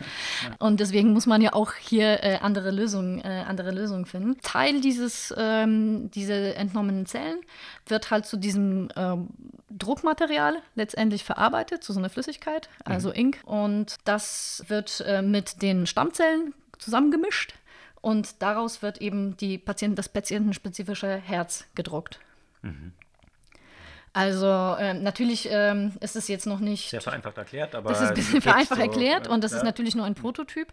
Und 0.58 0.80
deswegen 0.80 1.12
muss 1.12 1.26
man 1.26 1.40
ja 1.42 1.52
auch 1.52 1.74
hier 1.74 2.22
äh, 2.22 2.38
andere, 2.40 2.70
Lösungen, 2.70 3.20
äh, 3.20 3.44
andere 3.46 3.70
Lösungen 3.70 4.06
finden. 4.06 4.36
Teil 4.42 4.80
dieses, 4.80 5.34
ähm, 5.36 6.10
dieser 6.10 6.56
entnommenen 6.56 7.06
Zellen 7.06 7.38
wird 7.86 8.10
halt 8.10 8.26
zu 8.26 8.36
diesem 8.36 8.88
ähm, 8.96 9.28
Druckmaterial 9.70 10.58
letztendlich 10.74 11.24
verarbeitet, 11.24 11.82
zu 11.82 11.92
so 11.92 11.98
einer 11.98 12.10
Flüssigkeit, 12.10 12.68
also 12.84 13.12
Ink. 13.12 13.38
Und 13.44 13.96
das 14.04 14.64
wird 14.68 15.04
äh, 15.06 15.22
mit 15.22 15.62
den 15.62 15.86
Stammzellen 15.86 16.54
zusammengemischt 16.78 17.54
und 18.06 18.40
daraus 18.40 18.82
wird 18.82 18.98
eben 18.98 19.36
die 19.36 19.58
Patient, 19.58 19.98
das 19.98 20.08
patientenspezifische 20.08 21.16
Herz 21.16 21.64
gedruckt. 21.74 22.20
Also 24.16 24.46
äh, 24.78 24.94
natürlich 24.94 25.46
ähm, 25.50 25.92
ist 26.00 26.16
es 26.16 26.26
jetzt 26.26 26.46
noch 26.46 26.58
nicht 26.58 26.88
Sehr 26.88 27.02
vereinfacht 27.02 27.36
erklärt, 27.36 27.74
aber. 27.74 27.90
das 27.90 28.00
ist 28.00 28.08
ein 28.08 28.14
bisschen 28.14 28.40
vereinfacht 28.40 28.80
so, 28.80 28.86
erklärt 28.86 29.26
äh, 29.26 29.30
und 29.30 29.44
das 29.44 29.50
ja. 29.50 29.58
ist 29.58 29.64
natürlich 29.64 29.94
nur 29.94 30.06
ein 30.06 30.14
Prototyp. 30.14 30.72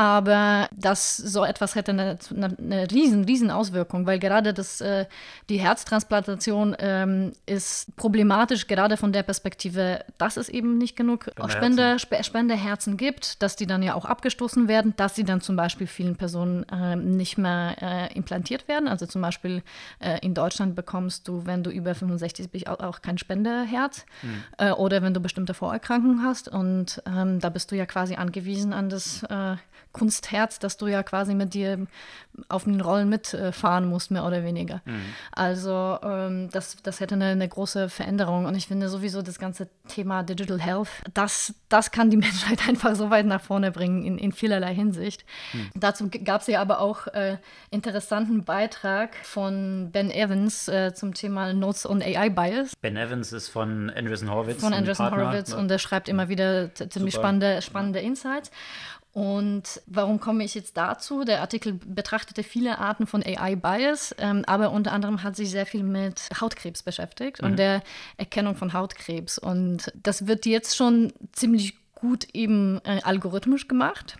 Aber 0.00 0.68
das 0.72 1.18
so 1.18 1.44
etwas 1.44 1.74
hätte 1.74 1.92
eine, 1.92 2.18
eine, 2.34 2.90
riesen, 2.90 3.24
riesen 3.24 3.50
Auswirkung, 3.50 4.06
weil 4.06 4.18
gerade 4.18 4.54
das, 4.54 4.80
äh, 4.80 5.04
die 5.50 5.58
Herztransplantation 5.58 6.74
ähm, 6.78 7.32
ist 7.44 7.94
problematisch, 7.96 8.66
gerade 8.66 8.96
von 8.96 9.12
der 9.12 9.24
Perspektive, 9.24 10.02
dass 10.16 10.38
es 10.38 10.48
eben 10.48 10.78
nicht 10.78 10.96
genug 10.96 11.30
Spende, 11.48 11.98
Spe 11.98 12.24
Spenderherzen 12.24 12.96
gibt, 12.96 13.42
dass 13.42 13.56
die 13.56 13.66
dann 13.66 13.82
ja 13.82 13.94
auch 13.94 14.06
abgestoßen 14.06 14.68
werden, 14.68 14.94
dass 14.96 15.16
sie 15.16 15.24
dann 15.24 15.42
zum 15.42 15.56
Beispiel 15.56 15.86
vielen 15.86 16.16
Personen 16.16 16.64
ähm, 16.72 17.18
nicht 17.18 17.36
mehr 17.36 17.76
äh, 17.82 18.14
implantiert 18.14 18.68
werden. 18.68 18.88
Also 18.88 19.04
zum 19.04 19.20
Beispiel 19.20 19.62
äh, 19.98 20.18
in 20.22 20.32
Deutschland 20.32 20.76
bekommst 20.76 21.28
du, 21.28 21.44
wenn 21.44 21.62
du 21.62 21.70
über 21.70 21.94
65 21.94 22.50
bist, 22.50 22.66
auch, 22.80 23.02
kein 23.02 23.18
Spenderherz 23.18 24.06
äh, 24.58 24.70
oder 24.72 25.02
wenn 25.02 25.14
du 25.14 25.20
bestimmte 25.20 25.54
Vorerkrankungen 25.54 26.22
hast. 26.22 26.48
Und 26.48 27.02
ähm, 27.06 27.40
da 27.40 27.48
bist 27.48 27.70
du 27.70 27.76
ja 27.76 27.86
quasi 27.86 28.16
angewiesen 28.16 28.72
an 28.72 28.88
das 28.88 29.22
äh, 29.24 29.56
Kunstherz, 29.92 30.58
das 30.58 30.76
du 30.76 30.86
ja 30.86 31.02
quasi 31.02 31.34
mit 31.34 31.54
dir 31.54 31.86
auf 32.48 32.64
den 32.64 32.80
Rollen 32.80 33.08
mitfahren 33.08 33.88
musst, 33.88 34.10
mehr 34.10 34.24
oder 34.24 34.44
weniger. 34.44 34.82
Also 35.32 35.98
ähm, 36.02 36.48
das, 36.52 36.76
das 36.82 37.00
hätte 37.00 37.16
eine, 37.16 37.26
eine 37.26 37.48
große 37.48 37.88
Veränderung. 37.88 38.44
Und 38.46 38.54
ich 38.54 38.68
finde 38.68 38.88
sowieso 38.88 39.22
das 39.22 39.38
ganze 39.38 39.68
Thema 39.88 40.22
Digital 40.22 40.60
Health, 40.60 40.88
das, 41.12 41.54
das 41.68 41.90
kann 41.90 42.10
die 42.10 42.16
Menschheit 42.18 42.68
einfach 42.68 42.94
so 42.94 43.10
weit 43.10 43.26
nach 43.26 43.40
vorne 43.40 43.72
bringen 43.72 44.04
in, 44.04 44.18
in 44.18 44.32
vielerlei 44.32 44.74
Hinsicht. 44.74 45.24
Dazu 45.74 46.08
gab 46.24 46.42
es 46.42 46.46
ja 46.46 46.60
aber 46.60 46.80
auch 46.80 47.08
äh, 47.08 47.38
interessanten 47.70 48.44
Beitrag 48.44 49.14
von 49.24 49.90
Ben 49.90 50.10
Evans 50.10 50.68
äh, 50.68 50.94
zum 50.94 51.14
Thema 51.14 51.52
Notes 51.52 51.88
on 51.88 52.02
AI 52.02 52.30
Bias 52.30 52.69
Ben 52.76 52.96
Evans 52.96 53.32
ist 53.32 53.48
von 53.48 53.90
Andreessen 53.90 54.30
Horowitz. 54.30 54.60
von 54.60 54.72
Andreessen 54.72 55.10
Horowitz 55.10 55.50
ne? 55.50 55.56
und 55.56 55.70
er 55.70 55.78
schreibt 55.78 56.08
immer 56.08 56.28
wieder 56.28 56.74
ziemlich 56.74 57.14
Super. 57.14 57.24
spannende, 57.24 57.62
spannende 57.62 58.00
Insights. 58.00 58.50
Und 59.12 59.82
warum 59.86 60.20
komme 60.20 60.44
ich 60.44 60.54
jetzt 60.54 60.76
dazu? 60.76 61.24
Der 61.24 61.40
Artikel 61.40 61.72
betrachtete 61.72 62.44
viele 62.44 62.78
Arten 62.78 63.08
von 63.08 63.24
AI-Bias, 63.24 64.14
ähm, 64.18 64.44
aber 64.46 64.70
unter 64.70 64.92
anderem 64.92 65.24
hat 65.24 65.34
sich 65.34 65.50
sehr 65.50 65.66
viel 65.66 65.82
mit 65.82 66.28
Hautkrebs 66.40 66.84
beschäftigt 66.84 67.40
und 67.40 67.58
der 67.58 67.82
Erkennung 68.18 68.54
von 68.54 68.72
Hautkrebs. 68.72 69.38
Und 69.38 69.92
das 70.00 70.28
wird 70.28 70.46
jetzt 70.46 70.76
schon 70.76 71.12
ziemlich 71.32 71.74
gut 71.96 72.28
eben 72.32 72.80
äh, 72.84 73.00
algorithmisch 73.02 73.66
gemacht. 73.66 74.16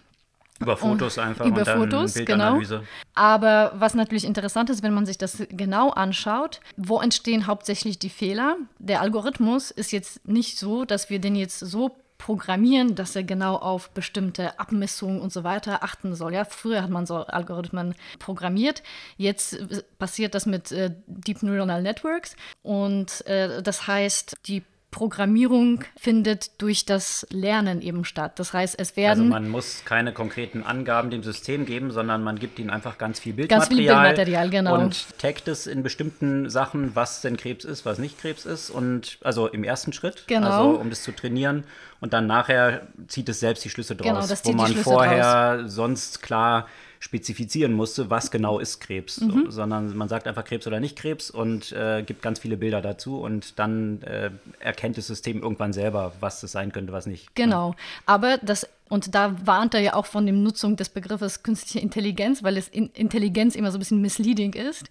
Über 0.60 0.76
Fotos 0.76 1.18
einfach 1.18 1.46
über 1.46 1.60
und 1.60 1.66
dann 1.66 1.78
Fotos, 1.78 2.14
genau. 2.14 2.26
Bildanalyse. 2.26 2.82
Aber 3.14 3.72
was 3.76 3.94
natürlich 3.94 4.24
interessant 4.24 4.70
ist, 4.70 4.82
wenn 4.82 4.92
man 4.92 5.06
sich 5.06 5.18
das 5.18 5.42
genau 5.48 5.90
anschaut, 5.90 6.60
wo 6.76 7.00
entstehen 7.00 7.46
hauptsächlich 7.46 7.98
die 7.98 8.10
Fehler? 8.10 8.56
Der 8.78 9.00
Algorithmus 9.00 9.70
ist 9.70 9.90
jetzt 9.90 10.28
nicht 10.28 10.58
so, 10.58 10.84
dass 10.84 11.08
wir 11.08 11.18
den 11.18 11.34
jetzt 11.34 11.58
so 11.60 11.96
programmieren, 12.20 12.94
dass 12.94 13.16
er 13.16 13.22
genau 13.22 13.56
auf 13.56 13.90
bestimmte 13.90 14.60
Abmessungen 14.60 15.22
und 15.22 15.32
so 15.32 15.42
weiter 15.42 15.82
achten 15.82 16.14
soll. 16.14 16.34
Ja, 16.34 16.44
früher 16.44 16.82
hat 16.82 16.90
man 16.90 17.06
so 17.06 17.16
Algorithmen 17.16 17.94
programmiert. 18.18 18.82
Jetzt 19.16 19.54
äh, 19.54 19.82
passiert 19.98 20.34
das 20.34 20.44
mit 20.44 20.70
äh, 20.70 20.90
Deep 21.06 21.42
Neural 21.42 21.80
Networks 21.80 22.36
und 22.62 23.26
äh, 23.26 23.62
das 23.62 23.86
heißt, 23.86 24.36
die 24.46 24.62
Programmierung 24.90 25.84
findet 25.96 26.60
durch 26.60 26.84
das 26.84 27.26
Lernen 27.30 27.80
eben 27.80 28.04
statt. 28.04 28.38
Das 28.38 28.52
heißt, 28.52 28.74
es 28.78 28.88
Also 28.90 29.00
werden 29.00 29.28
man 29.28 29.48
muss 29.48 29.82
keine 29.84 30.12
konkreten 30.12 30.62
Angaben 30.62 31.10
dem 31.10 31.22
System 31.22 31.64
geben, 31.64 31.90
sondern 31.90 32.22
man 32.22 32.38
gibt 32.38 32.58
ihnen 32.58 32.70
einfach 32.70 32.98
ganz 32.98 33.20
viel 33.20 33.32
Ganz 33.34 33.68
Bildmaterial. 33.68 33.96
viel 33.96 34.14
Bildmaterial, 34.16 34.50
genau. 34.50 34.74
Und 34.74 35.06
taggt 35.18 35.48
es 35.48 35.66
in 35.66 35.82
bestimmten 35.82 36.50
Sachen, 36.50 36.94
was 36.96 37.20
denn 37.20 37.36
Krebs 37.36 37.64
ist, 37.64 37.86
was 37.86 37.98
nicht 37.98 38.18
Krebs 38.20 38.46
ist. 38.46 38.70
Und 38.70 39.18
also 39.22 39.46
im 39.46 39.64
ersten 39.64 39.92
Schritt, 39.92 40.24
Genau. 40.26 40.46
also 40.48 40.80
um 40.80 40.90
das 40.90 41.02
zu 41.02 41.12
trainieren. 41.12 41.64
Und 42.00 42.12
dann 42.12 42.26
nachher 42.26 42.86
zieht 43.08 43.28
es 43.28 43.40
selbst 43.40 43.64
die 43.64 43.70
Schlüsse 43.70 43.94
draus, 43.94 44.08
Genau, 44.08 44.26
das 44.26 44.44
wo 44.44 44.52
man 44.52 44.74
vorher 44.74 45.64
sonst 45.68 46.22
klar 46.22 46.66
spezifizieren 47.02 47.72
musste, 47.72 48.10
was 48.10 48.30
genau 48.30 48.58
ist 48.58 48.78
Krebs, 48.80 49.20
Mhm. 49.22 49.30
so, 49.46 49.50
sondern 49.50 49.96
man 49.96 50.08
sagt 50.08 50.26
einfach 50.28 50.44
Krebs 50.44 50.66
oder 50.66 50.80
nicht 50.80 50.96
Krebs 50.96 51.30
und 51.30 51.72
äh, 51.72 52.02
gibt 52.02 52.20
ganz 52.22 52.38
viele 52.38 52.58
Bilder 52.58 52.82
dazu 52.82 53.18
und 53.20 53.58
dann 53.58 54.02
äh, 54.02 54.30
erkennt 54.60 54.98
das 54.98 55.06
System 55.06 55.42
irgendwann 55.42 55.72
selber, 55.72 56.12
was 56.20 56.42
das 56.42 56.52
sein 56.52 56.72
könnte, 56.72 56.92
was 56.92 57.06
nicht. 57.06 57.34
Genau. 57.34 57.74
Aber 58.04 58.36
das, 58.42 58.68
und 58.90 59.14
da 59.14 59.34
warnt 59.46 59.72
er 59.72 59.80
ja 59.80 59.94
auch 59.94 60.04
von 60.04 60.26
der 60.26 60.34
Nutzung 60.34 60.76
des 60.76 60.90
Begriffes 60.90 61.42
künstliche 61.42 61.78
Intelligenz, 61.80 62.42
weil 62.42 62.58
es 62.58 62.68
in 62.68 62.90
Intelligenz 62.90 63.54
immer 63.54 63.70
so 63.72 63.78
ein 63.78 63.80
bisschen 63.80 64.02
misleading 64.02 64.52
ist, 64.52 64.90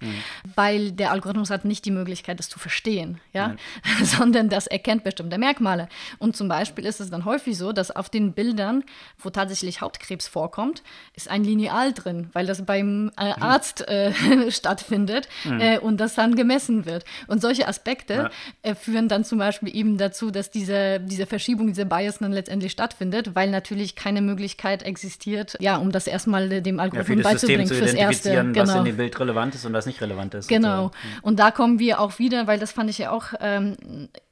weil 0.56 0.92
der 0.92 1.12
Algorithmus 1.12 1.52
hat 1.52 1.66
nicht 1.66 1.86
die 1.86 1.92
Möglichkeit, 1.92 2.40
das 2.40 2.50
zu 2.50 2.58
verstehen, 2.58 3.20
ja, 3.34 3.56
sondern 4.04 4.50
das 4.50 4.66
erkennt 4.66 5.04
bestimmte 5.04 5.38
Merkmale. 5.38 5.88
Und 6.18 6.36
zum 6.36 6.48
Beispiel 6.48 6.86
ist 6.86 7.00
es 7.00 7.12
dann 7.12 7.26
häufig 7.26 7.58
so, 7.58 7.72
dass 7.72 7.92
auf 7.92 8.10
den 8.10 8.34
Bildern, 8.34 8.84
wo 9.20 9.30
tatsächlich 9.30 9.82
Hautkrebs 9.82 10.28
vorkommt, 10.28 10.82
ist 11.14 11.30
ein 11.30 11.44
Lineal 11.44 11.94
drin, 11.94 12.30
weil 12.34 12.46
das 12.48 12.66
beim 12.66 13.12
äh, 13.18 13.34
Arzt 13.40 13.88
äh, 13.88 14.14
stattfindet 14.52 15.28
äh, 15.60 15.78
und 15.78 15.98
das 15.98 16.16
dann 16.16 16.36
gemessen 16.36 16.86
wird. 16.86 17.04
Und 17.28 17.42
solche 17.42 17.68
Aspekte 17.68 18.14
Ja. 18.14 18.30
äh, 18.62 18.76
führen 18.76 19.08
dann 19.10 19.24
zum 19.26 19.38
Beispiel 19.40 19.76
eben 19.76 19.98
dazu, 19.98 20.32
dass 20.32 20.50
diese, 20.52 21.00
diese 21.00 21.26
Verschiebung, 21.26 21.68
diese 21.68 21.86
Bias 21.86 22.20
dann 22.20 22.32
letztendlich 22.32 22.72
stattfindet, 22.72 23.36
weil 23.36 23.50
natürlich 23.52 23.89
keine 23.96 24.22
Möglichkeit 24.22 24.84
existiert, 24.84 25.56
ja, 25.60 25.78
um 25.78 25.92
das 25.92 26.08
erstmal 26.08 26.52
äh, 26.52 26.62
dem 26.62 26.78
Ja, 26.78 26.84
Algorithmus 26.84 27.16
System 27.16 27.32
beizubringen, 27.58 27.68
zu 27.68 27.74
fürs 27.76 27.94
Erste. 27.94 28.30
identifizieren, 28.30 28.56
was 28.56 28.70
in 28.70 28.74
Genau. 28.74 28.84
dem 28.84 28.98
Bild 28.98 29.20
relevant 29.20 29.56
ist 29.56 29.66
und 29.66 29.74
was 29.74 29.86
nicht 29.86 30.02
relevant 30.02 30.34
ist. 30.34 30.48
Genau. 30.48 30.86
Und 31.22 31.30
Und 31.30 31.40
da 31.40 31.52
kommen 31.52 31.80
wir 31.80 32.00
auch 32.00 32.20
wieder, 32.20 32.48
weil 32.48 32.60
das 32.60 32.72
fand 32.72 32.90
ich 32.90 32.98
ja 32.98 33.12
auch 33.12 33.28
ähm, 33.40 33.78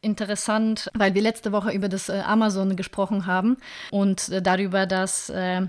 interessant, 0.01 0.89
weil 0.95 1.13
wir 1.13 1.21
letzte 1.21 1.51
Woche 1.51 1.71
über 1.71 1.89
das 1.89 2.09
äh, 2.09 2.21
Amazon 2.25 2.75
gesprochen 2.75 3.25
haben 3.25 3.57
und 3.91 4.29
äh, 4.29 4.41
darüber, 4.41 4.85
dass, 4.85 5.29
äh, 5.29 5.61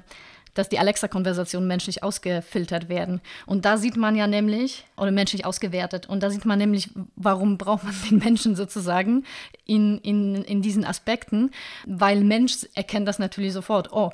dass 0.54 0.68
die 0.68 0.78
Alexa-Konversationen 0.78 1.68
menschlich 1.68 2.02
ausgefiltert 2.02 2.88
werden. 2.88 3.20
Und 3.46 3.64
da 3.64 3.76
sieht 3.76 3.96
man 3.96 4.16
ja 4.16 4.26
nämlich, 4.26 4.86
oder 4.96 5.10
menschlich 5.10 5.44
ausgewertet, 5.44 6.08
und 6.08 6.22
da 6.22 6.30
sieht 6.30 6.44
man 6.44 6.58
nämlich, 6.58 6.90
warum 7.16 7.58
braucht 7.58 7.84
man 7.84 7.94
den 8.10 8.18
Menschen 8.18 8.56
sozusagen 8.56 9.24
in, 9.64 9.98
in, 9.98 10.44
in 10.44 10.62
diesen 10.62 10.84
Aspekten, 10.84 11.50
weil 11.86 12.22
Mensch 12.24 12.66
erkennt 12.74 13.08
das 13.08 13.18
natürlich 13.18 13.52
sofort. 13.52 13.92
Oh, 13.92 14.10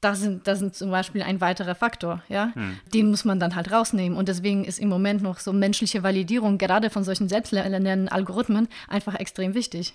das 0.00 0.20
sind, 0.20 0.46
das 0.46 0.60
sind 0.60 0.76
zum 0.76 0.90
Beispiel 0.90 1.22
ein 1.22 1.40
weiterer 1.40 1.74
Faktor, 1.74 2.22
ja. 2.28 2.52
Den 2.94 3.10
muss 3.10 3.24
man 3.24 3.40
dann 3.40 3.56
halt 3.56 3.72
rausnehmen. 3.72 4.16
Und 4.16 4.28
deswegen 4.28 4.64
ist 4.64 4.78
im 4.78 4.88
Moment 4.88 5.22
noch 5.22 5.40
so 5.40 5.52
menschliche 5.52 6.02
Validierung, 6.04 6.56
gerade 6.58 6.88
von 6.88 7.02
solchen 7.02 7.28
selbstlernenden 7.28 8.08
Algorithmen, 8.08 8.68
einfach 8.86 9.16
extrem 9.16 9.54
wichtig. 9.54 9.94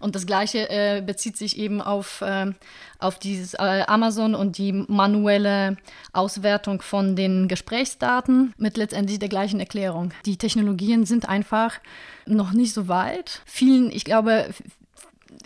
Und 0.00 0.14
das 0.14 0.26
Gleiche 0.26 0.68
äh, 0.70 1.02
bezieht 1.04 1.36
sich 1.36 1.58
eben 1.58 1.80
auf, 1.80 2.22
ähm, 2.26 2.54
auf 2.98 3.18
dieses 3.18 3.54
äh, 3.54 3.84
Amazon 3.86 4.34
und 4.34 4.58
die 4.58 4.72
manuelle 4.72 5.76
Auswertung 6.12 6.82
von 6.82 7.16
den 7.16 7.48
Gesprächsdaten 7.48 8.54
mit 8.56 8.76
letztendlich 8.76 9.18
der 9.18 9.28
gleichen 9.28 9.60
Erklärung. 9.60 10.12
Die 10.26 10.36
Technologien 10.36 11.06
sind 11.06 11.28
einfach 11.28 11.80
noch 12.26 12.52
nicht 12.52 12.74
so 12.74 12.88
weit. 12.88 13.42
Vielen, 13.44 13.90
ich 13.90 14.04
glaube, 14.04 14.48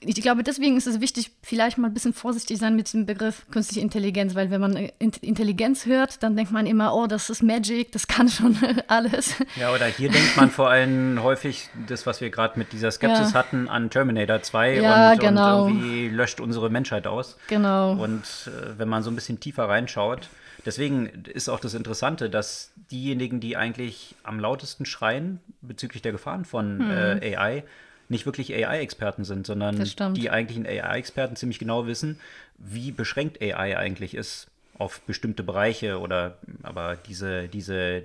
ich 0.01 0.15
glaube, 0.17 0.43
deswegen 0.43 0.77
ist 0.77 0.87
es 0.87 1.01
wichtig, 1.01 1.31
vielleicht 1.43 1.79
mal 1.79 1.89
ein 1.89 1.95
bisschen 1.95 2.13
vorsichtig 2.13 2.59
sein 2.59 2.77
mit 2.77 2.93
dem 2.93 3.07
Begriff 3.07 3.47
künstliche 3.51 3.81
Intelligenz, 3.81 4.35
weil 4.35 4.51
wenn 4.51 4.61
man 4.61 4.77
Intelligenz 4.77 5.87
hört, 5.87 6.23
dann 6.23 6.37
denkt 6.37 6.53
man 6.53 6.67
immer, 6.67 6.95
oh, 6.95 7.07
das 7.07 7.31
ist 7.31 7.43
Magic, 7.43 7.93
das 7.93 8.07
kann 8.07 8.29
schon 8.29 8.57
alles. 8.89 9.35
Ja, 9.57 9.73
oder 9.73 9.87
hier 9.87 10.11
denkt 10.11 10.37
man 10.37 10.51
vor 10.51 10.71
allem 10.71 11.23
häufig, 11.23 11.69
das, 11.87 12.07
was 12.07 12.21
wir 12.21 12.31
gerade 12.31 12.59
mit 12.59 12.73
dieser 12.73 12.91
Skepsis 12.91 13.33
ja. 13.33 13.39
hatten, 13.39 13.69
an 13.69 13.91
Terminator 13.91 14.43
2 14.43 14.77
ja, 14.77 15.13
und, 15.13 15.21
genau. 15.21 15.65
und 15.65 15.79
irgendwie 15.79 16.09
löscht 16.09 16.41
unsere 16.41 16.71
Menschheit 16.71 17.07
aus. 17.07 17.37
Genau. 17.49 17.93
Und 17.93 18.25
äh, 18.47 18.79
wenn 18.79 18.89
man 18.89 19.03
so 19.03 19.11
ein 19.11 19.15
bisschen 19.15 19.41
tiefer 19.41 19.69
reinschaut, 19.69 20.29
deswegen 20.65 21.07
ist 21.33 21.49
auch 21.49 21.61
das 21.61 21.75
Interessante, 21.75 22.29
dass 22.29 22.73
diejenigen, 22.91 23.41
die 23.41 23.57
eigentlich 23.57 24.15
am 24.23 24.39
lautesten 24.39 24.85
schreien 24.85 25.41
bezüglich 25.61 26.03
der 26.03 26.13
Gefahren 26.13 26.45
von 26.45 26.79
mhm. 26.79 26.91
äh, 26.91 27.37
AI, 27.37 27.65
nicht 28.09 28.27
wirklich 28.27 28.53
AI-Experten 28.55 29.25
sind, 29.25 29.47
sondern 29.47 29.83
die 30.15 30.31
eigentlichen 30.31 30.67
AI-Experten 30.67 31.37
ziemlich 31.37 31.59
genau 31.59 31.87
wissen, 31.87 32.21
wie 32.59 32.93
beschränkt 32.93 33.43
AI 33.43 33.77
eigentlich 33.77 34.15
ist 34.15 34.49
auf 34.79 35.01
bestimmte 35.03 35.43
Bereiche 35.43 35.99
oder 36.01 36.39
aber 36.63 36.97
diese, 36.97 37.49
diese 37.49 38.05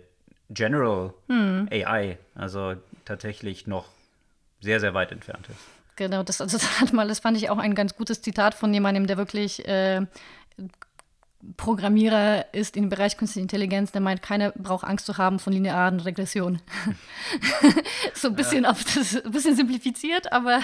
General 0.50 1.14
hm. 1.28 1.68
AI, 1.72 2.18
also 2.36 2.76
tatsächlich 3.06 3.68
noch 3.68 3.86
sehr, 4.62 4.80
sehr 4.80 4.94
weit 4.94 5.12
entfernt 5.12 5.48
ist. 5.50 5.60
Genau, 5.96 6.24
das, 6.24 6.42
also 6.42 6.58
das, 6.58 6.82
hat 6.82 6.94
mal, 6.94 7.08
das 7.08 7.20
fand 7.20 7.38
ich 7.38 7.50
auch 7.50 7.58
ein 7.58 7.76
ganz 7.76 7.96
gutes 7.96 8.22
Zitat 8.22 8.56
von 8.56 8.74
jemandem, 8.74 9.08
der 9.08 9.18
wirklich 9.18 9.68
äh, 9.68 10.06
Programmierer 11.58 12.54
ist 12.54 12.78
im 12.78 12.90
Bereich 12.90 13.18
Künstliche 13.18 13.44
Intelligenz, 13.44 13.92
der 13.92 14.02
meint, 14.02 14.22
keiner 14.22 14.52
braucht 14.52 14.84
Angst 14.84 15.06
zu 15.06 15.18
haben 15.18 15.40
von 15.40 15.54
linearen 15.54 16.00
Regressionen. 16.00 16.62
so 18.14 18.30
ein 18.30 18.36
bisschen, 18.36 18.64
ja. 18.64 18.74
das, 18.96 19.24
ein 19.24 19.32
bisschen 19.32 19.56
simplifiziert, 19.56 20.32
aber. 20.32 20.62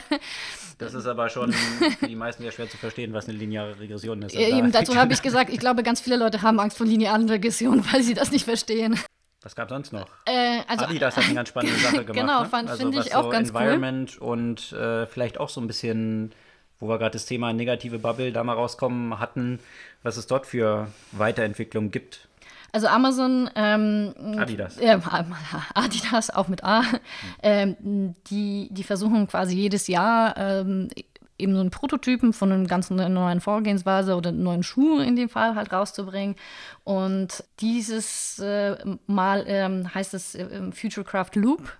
Das 0.77 0.93
ist 0.93 1.07
aber 1.07 1.29
schon 1.29 1.53
für 1.53 2.07
die 2.07 2.15
meisten 2.15 2.43
ja 2.43 2.51
schwer 2.51 2.69
zu 2.69 2.77
verstehen, 2.77 3.13
was 3.13 3.27
eine 3.27 3.37
lineare 3.37 3.79
Regression 3.79 4.21
ist. 4.21 4.35
Also 4.35 4.57
Eben, 4.57 4.71
dazu 4.71 4.95
habe 4.95 5.13
ich 5.13 5.21
gesagt, 5.23 5.51
ich 5.51 5.59
glaube, 5.59 5.83
ganz 5.83 6.01
viele 6.01 6.17
Leute 6.17 6.41
haben 6.41 6.59
Angst 6.59 6.77
vor 6.77 6.85
linearen 6.85 7.27
Regressionen, 7.27 7.83
weil 7.91 8.03
sie 8.03 8.13
das 8.13 8.31
nicht 8.31 8.45
verstehen. 8.45 8.99
Was 9.41 9.55
gab 9.55 9.69
es 9.69 9.73
sonst 9.73 9.93
noch? 9.93 10.07
Äh, 10.25 10.61
also, 10.67 10.85
Adidas 10.85 11.15
hat 11.15 11.25
eine 11.25 11.35
ganz 11.35 11.49
spannende 11.49 11.79
Sache 11.79 12.05
gemacht. 12.05 12.13
genau, 12.13 12.43
ne? 12.43 12.49
also, 12.51 12.75
finde 12.75 12.99
ich 12.99 13.15
auch 13.15 13.23
so 13.23 13.29
ganz 13.29 13.49
Environment 13.49 14.17
cool. 14.19 14.27
und 14.27 14.71
äh, 14.73 15.05
vielleicht 15.05 15.39
auch 15.39 15.49
so 15.49 15.61
ein 15.61 15.67
bisschen 15.67 16.33
wo 16.79 16.87
wir 16.87 16.97
gerade 16.97 17.13
das 17.13 17.25
Thema 17.25 17.53
negative 17.53 17.99
Bubble 17.99 18.31
da 18.31 18.43
mal 18.43 18.53
rauskommen 18.53 19.19
hatten, 19.19 19.59
was 20.03 20.17
es 20.17 20.27
dort 20.27 20.45
für 20.45 20.87
Weiterentwicklungen 21.11 21.91
gibt. 21.91 22.27
Also 22.71 22.87
Amazon, 22.87 23.49
ähm, 23.55 24.13
Adidas. 24.37 24.77
Äh, 24.77 24.99
Adidas, 25.73 26.29
auch 26.29 26.47
mit 26.47 26.63
A, 26.63 26.83
ähm, 27.41 28.15
die, 28.29 28.67
die 28.71 28.83
versuchen 28.83 29.27
quasi 29.27 29.55
jedes 29.55 29.87
Jahr 29.87 30.35
ähm, 30.37 30.89
eben 31.39 31.53
so 31.53 31.61
einen 31.61 31.71
Prototypen 31.71 32.33
von 32.33 32.51
einem 32.51 32.67
ganz 32.67 32.89
neuen 32.89 33.41
Vorgehensweise 33.41 34.15
oder 34.15 34.31
neuen 34.31 34.63
Schuh 34.63 34.99
in 34.99 35.15
dem 35.15 35.29
Fall 35.29 35.55
halt 35.55 35.71
rauszubringen. 35.71 36.35
Und 36.83 37.43
dieses 37.59 38.39
äh, 38.39 38.75
Mal 39.07 39.43
ähm, 39.47 39.93
heißt 39.93 40.13
es 40.13 40.35
äh, 40.35 40.71
Futurecraft 40.71 41.35
Loop. 41.35 41.77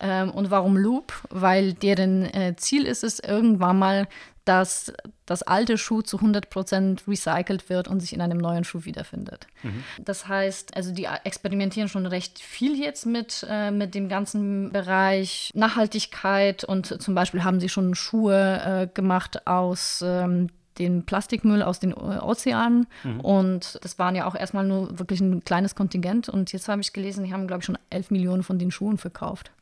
Ähm, 0.00 0.30
und 0.30 0.50
warum 0.50 0.76
Loop? 0.76 1.12
Weil 1.30 1.74
deren 1.74 2.24
äh, 2.24 2.54
Ziel 2.56 2.86
ist 2.86 3.04
es, 3.04 3.20
irgendwann 3.20 3.78
mal, 3.78 4.08
dass 4.44 4.92
das 5.26 5.42
alte 5.42 5.78
Schuh 5.78 6.02
zu 6.02 6.18
100% 6.18 7.08
recycelt 7.08 7.70
wird 7.70 7.88
und 7.88 8.00
sich 8.00 8.12
in 8.12 8.20
einem 8.20 8.38
neuen 8.38 8.64
Schuh 8.64 8.84
wiederfindet. 8.84 9.46
Mhm. 9.62 9.84
Das 10.04 10.28
heißt, 10.28 10.76
also 10.76 10.92
die 10.92 11.08
experimentieren 11.24 11.88
schon 11.88 12.06
recht 12.06 12.40
viel 12.40 12.78
jetzt 12.78 13.06
mit, 13.06 13.46
äh, 13.48 13.70
mit 13.70 13.94
dem 13.94 14.08
ganzen 14.08 14.70
Bereich 14.70 15.50
Nachhaltigkeit 15.54 16.64
und 16.64 17.00
zum 17.02 17.14
Beispiel 17.14 17.42
haben 17.42 17.60
sie 17.60 17.68
schon 17.68 17.94
Schuhe 17.94 18.60
äh, 18.82 18.86
gemacht 18.94 19.46
aus 19.46 20.02
ähm, 20.06 20.48
den 20.78 21.06
Plastikmüll 21.06 21.62
aus 21.62 21.78
den 21.78 21.94
Ozeanen. 21.94 22.86
Mhm. 23.04 23.20
Und 23.20 23.78
das 23.82 23.98
waren 23.98 24.16
ja 24.16 24.26
auch 24.26 24.34
erstmal 24.34 24.64
nur 24.66 24.98
wirklich 24.98 25.20
ein 25.20 25.44
kleines 25.44 25.76
Kontingent. 25.76 26.28
Und 26.28 26.52
jetzt 26.52 26.68
habe 26.68 26.80
ich 26.80 26.92
gelesen, 26.92 27.24
die 27.24 27.32
haben, 27.32 27.46
glaube 27.46 27.60
ich, 27.60 27.66
schon 27.66 27.78
11 27.90 28.10
Millionen 28.10 28.42
von 28.42 28.58
den 28.58 28.72
Schuhen 28.72 28.98
verkauft 28.98 29.52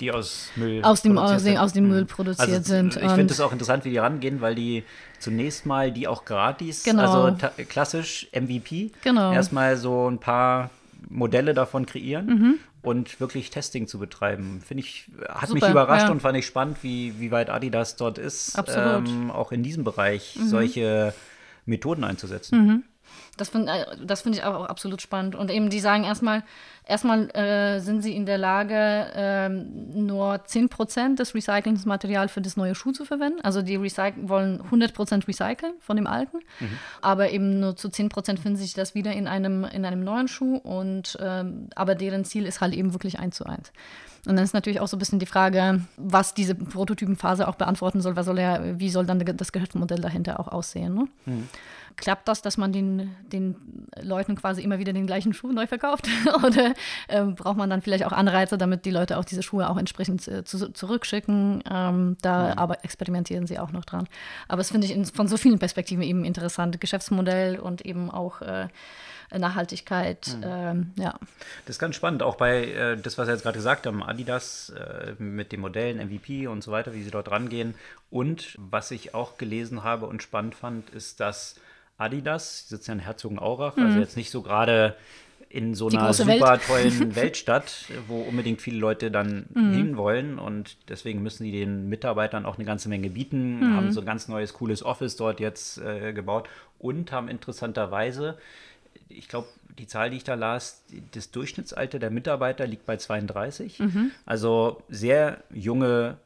die 0.00 0.10
aus 0.10 0.48
Müll 0.56 0.82
aus 0.82 1.02
dem, 1.02 1.18
aus 1.18 1.42
dem, 1.42 1.56
aus 1.56 1.72
dem 1.72 1.88
Müll 1.88 2.02
mhm. 2.02 2.06
produziert 2.06 2.48
also, 2.48 2.74
sind. 2.74 2.96
Ich 2.96 3.10
finde 3.10 3.32
es 3.32 3.40
auch 3.40 3.52
interessant, 3.52 3.84
wie 3.84 3.90
die 3.90 3.98
rangehen, 3.98 4.40
weil 4.40 4.54
die 4.54 4.84
zunächst 5.18 5.66
mal 5.66 5.92
die 5.92 6.08
auch 6.08 6.24
gratis, 6.24 6.82
genau. 6.82 7.24
also 7.24 7.48
klassisch 7.68 8.28
MVP, 8.32 8.90
genau. 9.02 9.32
erstmal 9.32 9.76
so 9.76 10.10
ein 10.10 10.18
paar 10.18 10.70
Modelle 11.08 11.54
davon 11.54 11.86
kreieren 11.86 12.26
mhm. 12.26 12.54
und 12.82 13.20
wirklich 13.20 13.50
Testing 13.50 13.86
zu 13.86 13.98
betreiben. 13.98 14.62
Finde 14.66 14.82
ich, 14.82 15.08
hat 15.28 15.48
Super, 15.48 15.66
mich 15.66 15.70
überrascht 15.70 16.06
ja. 16.06 16.10
und 16.10 16.20
fand 16.20 16.36
ich 16.36 16.46
spannend, 16.46 16.78
wie, 16.82 17.18
wie 17.20 17.30
weit 17.30 17.50
Adidas 17.50 17.96
dort 17.96 18.18
ist, 18.18 18.60
ähm, 18.74 19.30
auch 19.30 19.52
in 19.52 19.62
diesem 19.62 19.84
Bereich 19.84 20.36
mhm. 20.36 20.48
solche 20.48 21.14
Methoden 21.64 22.04
einzusetzen. 22.04 22.66
Mhm. 22.66 22.82
Das 23.36 23.48
finde 23.48 23.72
äh, 23.72 23.96
das 24.04 24.22
find 24.22 24.36
ich 24.36 24.44
auch 24.44 24.66
absolut 24.66 25.00
spannend. 25.00 25.34
Und 25.34 25.50
eben, 25.50 25.70
die 25.70 25.80
sagen 25.80 26.04
erstmal, 26.04 26.44
erstmal 26.86 27.30
äh, 27.30 27.80
sind 27.80 28.02
sie 28.02 28.14
in 28.14 28.26
der 28.26 28.38
Lage, 28.38 28.74
äh, 28.74 29.48
nur 29.48 30.34
10% 30.34 31.16
des 31.16 31.34
Recyclingsmaterials 31.34 32.32
für 32.32 32.42
das 32.42 32.56
neue 32.56 32.74
Schuh 32.74 32.92
zu 32.92 33.04
verwenden. 33.04 33.40
Also 33.42 33.62
die 33.62 33.80
wollen 33.80 34.62
100% 34.62 35.26
recyceln 35.26 35.74
von 35.80 35.96
dem 35.96 36.06
alten, 36.06 36.38
mhm. 36.60 36.78
aber 37.00 37.30
eben 37.30 37.60
nur 37.60 37.76
zu 37.76 37.88
10% 37.88 38.38
finden 38.38 38.56
sich 38.56 38.74
das 38.74 38.94
wieder 38.94 39.12
in 39.12 39.26
einem, 39.26 39.64
in 39.64 39.84
einem 39.84 40.04
neuen 40.04 40.28
Schuh. 40.28 40.56
Und, 40.56 41.16
ähm, 41.20 41.68
aber 41.74 41.94
deren 41.94 42.24
Ziel 42.24 42.44
ist 42.44 42.60
halt 42.60 42.74
eben 42.74 42.92
wirklich 42.92 43.18
eins 43.18 43.36
zu 43.36 43.46
eins. 43.46 43.72
Und 44.24 44.36
dann 44.36 44.44
ist 44.44 44.54
natürlich 44.54 44.78
auch 44.78 44.86
so 44.86 44.96
ein 44.96 45.00
bisschen 45.00 45.18
die 45.18 45.26
Frage, 45.26 45.80
was 45.96 46.32
diese 46.32 46.54
Prototypenphase 46.54 47.48
auch 47.48 47.56
beantworten 47.56 48.00
soll. 48.00 48.14
Was 48.14 48.26
soll 48.26 48.38
er, 48.38 48.78
wie 48.78 48.88
soll 48.88 49.04
dann 49.04 49.18
das 49.18 49.50
Geschäftsmodell 49.50 50.00
dahinter 50.00 50.38
auch 50.38 50.46
aussehen? 50.48 50.94
Ne? 50.94 51.08
Mhm. 51.26 51.48
Klappt 51.96 52.28
das, 52.28 52.42
dass 52.42 52.56
man 52.56 52.72
den, 52.72 53.14
den 53.32 53.56
Leuten 54.00 54.36
quasi 54.36 54.62
immer 54.62 54.78
wieder 54.78 54.92
den 54.92 55.06
gleichen 55.06 55.32
Schuh 55.32 55.52
neu 55.52 55.66
verkauft? 55.66 56.08
Oder 56.44 56.74
äh, 57.08 57.22
braucht 57.24 57.56
man 57.56 57.70
dann 57.70 57.82
vielleicht 57.82 58.04
auch 58.04 58.12
Anreize, 58.12 58.58
damit 58.58 58.84
die 58.84 58.90
Leute 58.90 59.18
auch 59.18 59.24
diese 59.24 59.42
Schuhe 59.42 59.68
auch 59.68 59.76
entsprechend 59.76 60.26
äh, 60.28 60.44
zu, 60.44 60.72
zurückschicken? 60.72 61.62
Ähm, 61.70 62.16
da 62.22 62.52
mhm. 62.52 62.58
aber 62.58 62.84
experimentieren 62.84 63.46
sie 63.46 63.58
auch 63.58 63.72
noch 63.72 63.84
dran. 63.84 64.08
Aber 64.48 64.58
das 64.58 64.70
finde 64.70 64.86
ich 64.86 64.92
in, 64.92 65.04
von 65.04 65.28
so 65.28 65.36
vielen 65.36 65.58
Perspektiven 65.58 66.02
eben 66.02 66.24
interessant. 66.24 66.80
Geschäftsmodell 66.80 67.58
und 67.58 67.82
eben 67.82 68.10
auch 68.10 68.42
äh, 68.42 68.68
Nachhaltigkeit. 69.38 70.36
Mhm. 70.36 70.44
Ähm, 70.44 70.90
ja. 70.96 71.14
Das 71.66 71.76
ist 71.76 71.78
ganz 71.78 71.96
spannend, 71.96 72.22
auch 72.22 72.36
bei 72.36 72.64
äh, 72.64 72.96
das, 72.96 73.18
was 73.18 73.26
wir 73.26 73.34
jetzt 73.34 73.42
gerade 73.42 73.56
gesagt 73.56 73.86
haben, 73.86 74.02
Adidas 74.02 74.70
äh, 74.70 75.14
mit 75.18 75.52
den 75.52 75.60
Modellen, 75.60 75.98
MVP 75.98 76.46
und 76.46 76.62
so 76.62 76.72
weiter, 76.72 76.94
wie 76.94 77.02
sie 77.02 77.10
dort 77.10 77.30
rangehen. 77.30 77.74
Und 78.10 78.56
was 78.58 78.90
ich 78.90 79.14
auch 79.14 79.38
gelesen 79.38 79.84
habe 79.84 80.06
und 80.06 80.22
spannend 80.22 80.54
fand, 80.54 80.90
ist, 80.90 81.20
dass 81.20 81.56
Adidas, 82.02 82.64
die 82.64 82.74
sitzt 82.74 82.88
ja 82.88 82.94
in 82.94 83.00
Herzogenaurach, 83.00 83.76
mhm. 83.76 83.86
also 83.86 83.98
jetzt 83.98 84.16
nicht 84.16 84.30
so 84.30 84.42
gerade 84.42 84.96
in 85.48 85.74
so 85.74 85.88
einer 85.88 86.12
super 86.14 86.28
Welt. 86.28 86.62
tollen 86.66 87.14
Weltstadt, 87.14 87.84
wo 88.08 88.22
unbedingt 88.22 88.62
viele 88.62 88.78
Leute 88.78 89.10
dann 89.10 89.46
mhm. 89.52 89.72
hinwollen 89.72 90.38
und 90.38 90.76
deswegen 90.88 91.22
müssen 91.22 91.44
die 91.44 91.52
den 91.52 91.90
Mitarbeitern 91.90 92.46
auch 92.46 92.56
eine 92.56 92.64
ganze 92.64 92.88
Menge 92.88 93.10
bieten, 93.10 93.60
mhm. 93.60 93.76
haben 93.76 93.92
so 93.92 94.00
ein 94.00 94.06
ganz 94.06 94.28
neues, 94.28 94.54
cooles 94.54 94.82
Office 94.82 95.16
dort 95.16 95.40
jetzt 95.40 95.78
äh, 95.78 96.14
gebaut 96.14 96.48
und 96.78 97.12
haben 97.12 97.28
interessanterweise, 97.28 98.38
ich 99.08 99.28
glaube, 99.28 99.48
die 99.78 99.86
Zahl, 99.86 100.10
die 100.10 100.16
ich 100.18 100.24
da 100.24 100.34
las, 100.34 100.84
das 101.12 101.30
Durchschnittsalter 101.30 101.98
der 101.98 102.10
Mitarbeiter 102.10 102.66
liegt 102.66 102.86
bei 102.86 102.96
32. 102.96 103.78
Mhm. 103.78 104.10
Also 104.24 104.82
sehr 104.88 105.42
junge 105.52 106.18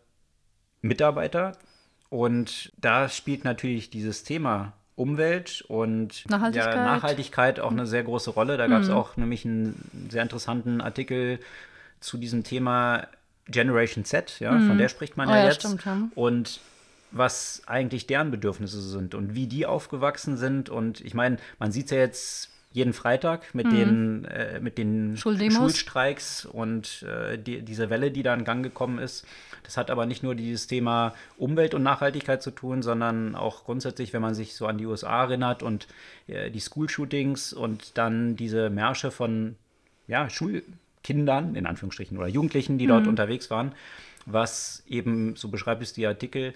Mitarbeiter. 0.82 1.52
Und 2.08 2.72
da 2.78 3.08
spielt 3.08 3.44
natürlich 3.44 3.90
dieses 3.90 4.24
Thema 4.24 4.72
Umwelt 4.96 5.62
und 5.68 6.24
Nachhaltigkeit, 6.28 6.74
ja, 6.74 6.84
Nachhaltigkeit 6.84 7.60
auch 7.60 7.70
eine 7.70 7.86
sehr 7.86 8.02
große 8.02 8.30
Rolle. 8.30 8.56
Da 8.56 8.66
gab 8.66 8.82
es 8.82 8.88
mhm. 8.88 8.94
auch 8.94 9.16
nämlich 9.16 9.44
einen 9.44 10.08
sehr 10.10 10.22
interessanten 10.22 10.80
Artikel 10.80 11.38
zu 12.00 12.16
diesem 12.16 12.44
Thema 12.44 13.06
Generation 13.46 14.04
Z, 14.04 14.40
ja, 14.40 14.52
mhm. 14.52 14.68
von 14.68 14.78
der 14.78 14.88
spricht 14.88 15.16
man 15.16 15.28
oh, 15.28 15.32
ja, 15.32 15.38
ja, 15.38 15.44
jetzt. 15.46 15.60
Stimmt, 15.60 15.84
ja. 15.84 16.08
Und 16.14 16.60
was 17.12 17.62
eigentlich 17.66 18.06
deren 18.06 18.30
Bedürfnisse 18.30 18.80
sind 18.80 19.14
und 19.14 19.34
wie 19.34 19.46
die 19.46 19.66
aufgewachsen 19.66 20.36
sind. 20.36 20.68
Und 20.68 21.00
ich 21.00 21.14
meine, 21.14 21.36
man 21.58 21.72
sieht 21.72 21.86
es 21.86 21.90
ja 21.92 21.98
jetzt 21.98 22.50
jeden 22.76 22.92
Freitag 22.92 23.54
mit 23.54 23.68
mhm. 23.68 23.70
den, 23.70 24.24
äh, 24.26 24.60
mit 24.60 24.76
den 24.76 25.16
Schulstreiks 25.16 26.44
und 26.44 27.02
äh, 27.04 27.38
die, 27.38 27.62
diese 27.62 27.88
Welle, 27.88 28.10
die 28.10 28.22
da 28.22 28.34
in 28.34 28.44
Gang 28.44 28.62
gekommen 28.62 28.98
ist. 28.98 29.26
Das 29.62 29.78
hat 29.78 29.90
aber 29.90 30.04
nicht 30.04 30.22
nur 30.22 30.34
dieses 30.34 30.66
Thema 30.66 31.14
Umwelt 31.38 31.72
und 31.72 31.82
Nachhaltigkeit 31.82 32.42
zu 32.42 32.50
tun, 32.50 32.82
sondern 32.82 33.34
auch 33.34 33.64
grundsätzlich, 33.64 34.12
wenn 34.12 34.20
man 34.20 34.34
sich 34.34 34.54
so 34.54 34.66
an 34.66 34.76
die 34.76 34.84
USA 34.84 35.22
erinnert 35.22 35.62
und 35.62 35.88
äh, 36.26 36.50
die 36.50 36.60
School-Shootings 36.60 37.54
und 37.54 37.96
dann 37.96 38.36
diese 38.36 38.68
Märsche 38.68 39.10
von 39.10 39.56
ja, 40.06 40.28
Schulkindern, 40.28 41.54
in 41.54 41.64
Anführungsstrichen, 41.64 42.18
oder 42.18 42.28
Jugendlichen, 42.28 42.76
die 42.76 42.84
mhm. 42.84 42.90
dort 42.90 43.06
unterwegs 43.06 43.50
waren, 43.50 43.72
was 44.26 44.82
eben, 44.86 45.34
so 45.34 45.48
beschreibt 45.48 45.82
es 45.82 45.94
die 45.94 46.06
Artikel, 46.06 46.52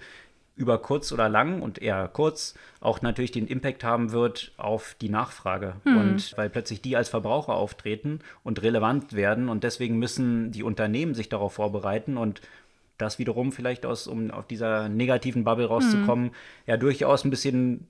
über 0.60 0.78
kurz 0.78 1.10
oder 1.10 1.30
lang 1.30 1.62
und 1.62 1.80
eher 1.80 2.06
kurz 2.12 2.54
auch 2.80 3.00
natürlich 3.00 3.32
den 3.32 3.46
Impact 3.46 3.82
haben 3.82 4.12
wird 4.12 4.52
auf 4.58 4.94
die 5.00 5.08
Nachfrage. 5.08 5.76
Mhm. 5.84 5.96
Und 5.96 6.36
weil 6.36 6.50
plötzlich 6.50 6.82
die 6.82 6.96
als 6.96 7.08
Verbraucher 7.08 7.54
auftreten 7.54 8.20
und 8.44 8.62
relevant 8.62 9.14
werden 9.14 9.48
und 9.48 9.64
deswegen 9.64 9.98
müssen 9.98 10.52
die 10.52 10.62
Unternehmen 10.62 11.14
sich 11.14 11.30
darauf 11.30 11.54
vorbereiten 11.54 12.18
und 12.18 12.42
das 12.98 13.18
wiederum 13.18 13.52
vielleicht 13.52 13.86
aus, 13.86 14.06
um 14.06 14.30
auf 14.30 14.46
dieser 14.46 14.90
negativen 14.90 15.44
Bubble 15.44 15.66
rauszukommen, 15.66 16.26
mhm. 16.26 16.32
ja 16.66 16.76
durchaus 16.76 17.24
ein 17.24 17.30
bisschen 17.30 17.88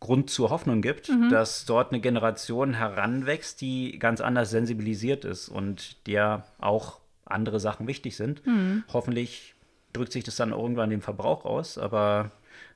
Grund 0.00 0.30
zur 0.30 0.48
Hoffnung 0.48 0.80
gibt, 0.80 1.10
mhm. 1.10 1.28
dass 1.28 1.66
dort 1.66 1.92
eine 1.92 2.00
Generation 2.00 2.72
heranwächst, 2.72 3.60
die 3.60 3.98
ganz 3.98 4.22
anders 4.22 4.48
sensibilisiert 4.48 5.26
ist 5.26 5.50
und 5.50 6.06
der 6.06 6.46
auch 6.58 7.00
andere 7.26 7.60
Sachen 7.60 7.86
wichtig 7.86 8.16
sind. 8.16 8.46
Mhm. 8.46 8.84
Hoffentlich 8.90 9.54
drückt 9.92 10.12
sich 10.12 10.24
das 10.24 10.36
dann 10.36 10.50
irgendwann 10.50 10.90
dem 10.90 11.02
Verbrauch 11.02 11.44
aus, 11.44 11.78
aber 11.78 12.30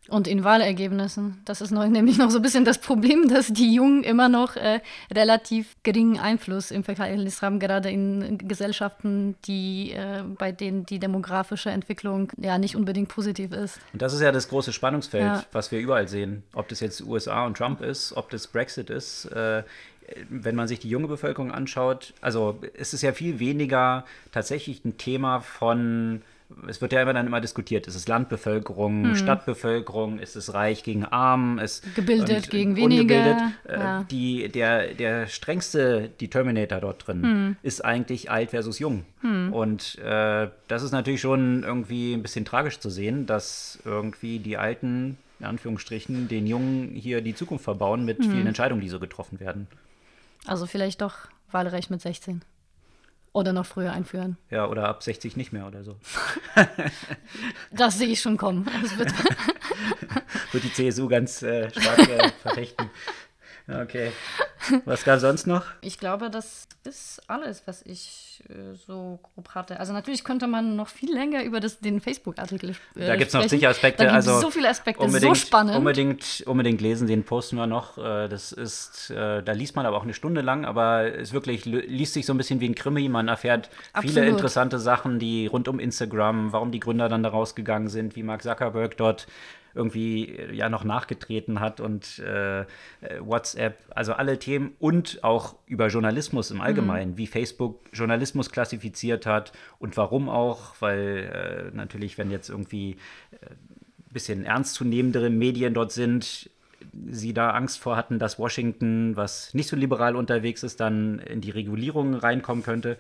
und 0.09 0.29
in 0.29 0.45
Wahlergebnissen. 0.45 1.41
Das 1.47 1.61
ist 1.63 1.71
noch, 1.71 1.87
nämlich 1.89 2.19
noch 2.19 2.31
so 2.31 2.39
ein 2.39 2.43
bisschen 2.43 2.65
das 2.65 2.79
Problem, 2.79 3.29
dass 3.29 3.49
die 3.49 3.75
Jungen 3.75 4.05
immer 4.05 4.29
noch 4.29 4.57
äh, 4.57 4.81
relativ 5.13 5.77
geringen 5.83 6.19
Einfluss 6.19 6.71
im 6.71 6.85
Verhältnis 6.85 7.41
haben, 7.41 7.59
gerade 7.59 7.91
in 7.91 8.37
Gesellschaften, 8.39 9.35
die, 9.47 9.93
äh, 9.93 10.23
bei 10.39 10.53
denen 10.53 10.85
die 10.85 10.99
demografische 10.99 11.71
Entwicklung 11.71 12.31
ja 12.37 12.59
nicht 12.59 12.77
unbedingt 12.77 13.09
positiv 13.09 13.53
ist. 13.53 13.79
Und 13.93 14.03
das 14.03 14.13
ist 14.13 14.21
ja 14.21 14.31
das 14.31 14.49
große 14.49 14.73
Spannungsfeld, 14.73 15.25
ja. 15.25 15.45
was 15.53 15.73
wir 15.73 15.79
überall 15.79 16.09
sehen. 16.09 16.43
Ob 16.53 16.69
das 16.69 16.81
jetzt 16.81 17.01
USA 17.01 17.47
und 17.47 17.57
Trump 17.57 17.81
ist, 17.81 18.15
ob 18.15 18.31
das 18.31 18.47
Brexit 18.47 18.91
ist. 18.91 19.27
Äh, 19.27 19.63
wenn 20.29 20.55
man 20.55 20.69
sich 20.69 20.81
die 20.81 20.91
junge 20.91 21.09
Bevölkerung 21.09 21.51
anschaut, 21.51 22.13
also 22.21 22.59
ist 22.75 22.93
es 22.93 23.01
ja 23.01 23.13
viel 23.13 23.39
weniger 23.39 24.05
tatsächlich 24.33 24.85
ein 24.85 24.99
Thema 24.99 25.41
von 25.41 26.21
es 26.69 26.81
wird 26.81 26.93
ja 26.93 27.03
immer 27.03 27.15
dann 27.15 27.27
immer 27.27 27.41
diskutiert, 27.41 27.87
ist 27.87 27.95
es 27.95 28.07
Landbevölkerung, 28.07 29.05
hm. 29.05 29.17
Stadtbevölkerung, 29.17 30.19
ist 30.19 30.37
es 30.37 30.55
reich 30.55 30.83
gegen 30.83 31.05
arm, 31.05 31.59
ist 31.59 31.95
gebildet 31.95 32.51
gegen 32.51 32.77
weniger. 32.77 33.53
Äh, 33.67 33.79
ja. 33.79 34.05
die, 34.11 34.49
der, 34.49 34.95
der 34.95 35.27
strengste 35.27 36.11
Determinator 36.21 36.81
dort 36.81 37.07
drin 37.07 37.23
hm. 37.23 37.57
ist 37.63 37.85
eigentlich 37.85 38.31
alt 38.31 38.51
versus 38.51 38.79
jung. 38.79 39.05
Hm. 39.21 39.53
Und 39.53 39.99
äh, 39.99 40.49
das 40.69 40.83
ist 40.83 40.93
natürlich 40.93 41.21
schon 41.21 41.63
irgendwie 41.63 42.13
ein 42.13 42.23
bisschen 42.23 42.45
tragisch 42.45 42.79
zu 42.79 42.91
sehen, 42.91 43.27
dass 43.27 43.79
irgendwie 43.85 44.39
die 44.39 44.57
Alten, 44.57 45.17
in 45.41 45.47
Anführungsstrichen, 45.47 46.29
den 46.29 46.47
Jungen 46.47 46.91
hier 46.95 47.21
die 47.21 47.35
Zukunft 47.35 47.65
verbauen 47.65 48.05
mit 48.05 48.19
hm. 48.19 48.31
vielen 48.31 48.47
Entscheidungen, 48.47 48.81
die 48.81 48.89
so 48.89 49.01
getroffen 49.01 49.41
werden. 49.41 49.67
Also 50.47 50.67
vielleicht 50.67 51.01
doch 51.01 51.29
Wahlrecht 51.51 51.91
mit 51.91 52.03
16. 52.03 52.43
Oder 53.35 53.53
noch 53.53 53.67
früher 53.67 53.93
einführen. 53.93 54.39
Ja, 54.49 54.69
oder 54.69 54.89
ab 54.89 55.03
60 55.03 55.37
nicht 55.37 55.53
mehr 55.53 55.67
oder 55.67 55.83
so. 55.83 55.97
das 57.73 57.99
sehe 57.99 58.07
ich 58.07 58.21
schon 58.21 58.37
kommen. 58.37 58.65
wird, 58.65 59.13
wird 60.53 60.63
die 60.63 60.73
CSU 60.73 61.09
ganz 61.09 61.43
äh, 61.43 61.69
stark 61.69 61.99
äh, 61.99 62.31
verfechten. 62.41 62.89
Okay. 63.67 64.13
Was 64.85 65.05
gab 65.05 65.17
es 65.17 65.23
sonst 65.23 65.47
noch? 65.47 65.65
Ich 65.81 65.99
glaube, 65.99 66.31
das 66.31 66.67
ist 66.85 67.23
alles, 67.29 67.63
was 67.67 67.83
ich 67.83 68.43
äh, 68.49 68.75
so 68.75 69.21
grob 69.23 69.51
hatte. 69.51 69.79
Also 69.79 69.93
natürlich 69.93 70.25
könnte 70.25 70.47
man 70.47 70.77
noch 70.77 70.89
viel 70.89 71.13
länger 71.13 71.43
über 71.45 71.61
das, 71.61 71.79
den 71.81 72.01
Facebook-Artikel 72.01 72.71
äh, 72.97 73.07
Da 73.07 73.17
gibt 73.17 73.29
es 73.29 73.35
noch 73.35 73.49
sicher 73.49 73.69
Aspekte. 73.69 74.05
Da 74.05 74.13
also 74.13 74.41
so 74.41 74.51
viele 74.51 74.69
Aspekte, 74.69 75.09
so 75.09 75.35
spannend. 75.35 75.77
Unbedingt, 75.77 76.43
unbedingt 76.47 76.81
lesen, 76.81 77.07
den 77.07 77.25
posten 77.25 77.57
wir 77.57 77.67
noch. 77.67 77.99
Äh, 77.99 78.29
das 78.29 78.53
ist, 78.53 79.11
äh, 79.11 79.43
da 79.43 79.53
liest 79.53 79.77
man 79.77 79.87
aber 79.87 79.97
auch 79.97 80.05
eine 80.05 80.15
Stunde 80.15 80.41
lang, 80.41 80.65
aber 80.65 81.15
es 81.19 81.33
wirklich 81.33 81.65
liest 81.65 82.15
sich 82.15 82.27
so 82.27 82.35
ein 82.35 82.39
bisschen 82.39 82.61
wie 82.61 82.69
ein 82.69 82.75
Krimi. 82.75 83.09
Man 83.09 83.29
erfährt 83.29 83.71
Absolut. 83.93 84.15
viele 84.15 84.29
interessante 84.29 84.79
Sachen, 84.79 85.19
die 85.19 85.47
rund 85.47 85.69
um 85.69 85.79
Instagram, 85.79 86.53
warum 86.53 86.71
die 86.71 86.81
Gründer 86.81 87.09
dann 87.09 87.23
da 87.23 87.31
rausgegangen 87.31 87.89
sind, 87.89 88.17
wie 88.17 88.23
Mark 88.23 88.43
Zuckerberg 88.43 88.97
dort 88.97 89.27
irgendwie 89.75 90.29
äh, 90.29 90.55
ja 90.55 90.69
noch 90.69 90.85
nachgetreten 90.85 91.61
hat 91.61 91.81
und 91.81 92.19
äh, 92.21 92.61
äh, 92.61 92.65
WhatsApp, 93.21 93.79
also 93.91 94.13
alle 94.15 94.39
Themen 94.39 94.73
und 94.79 95.23
auch 95.23 95.57
über 95.67 95.89
Journalismus 95.89 96.51
im 96.51 96.61
Allgemeinen, 96.61 97.13
mhm. 97.13 97.19
wie 97.19 97.27
Facebook 97.27 97.81
Journalismus 97.93 98.51
klassifiziert 98.51 99.27
hat 99.27 99.53
und 99.79 99.97
warum 99.97 100.29
auch, 100.29 100.75
weil 100.81 101.71
äh, 101.73 101.77
natürlich, 101.77 102.19
wenn 102.19 102.31
jetzt 102.31 102.49
irgendwie 102.49 102.97
äh, 103.33 103.37
bisschen 104.15 104.45
ernstzunehmendere 104.45 105.29
Medien 105.29 105.75
dort 105.75 105.93
sind, 105.93 106.49
sie 107.11 107.35
da 107.35 107.51
Angst 107.51 107.81
vor 107.81 107.97
hatten, 107.97 108.19
dass 108.19 108.39
Washington, 108.39 109.17
was 109.17 109.53
nicht 109.53 109.69
so 109.69 109.77
liberal 109.77 110.17
unterwegs 110.17 110.63
ist, 110.63 110.81
dann 110.81 111.19
in 111.19 111.41
die 111.41 111.51
Regulierung 111.51 112.15
reinkommen 112.15 112.63
könnte. 112.63 112.97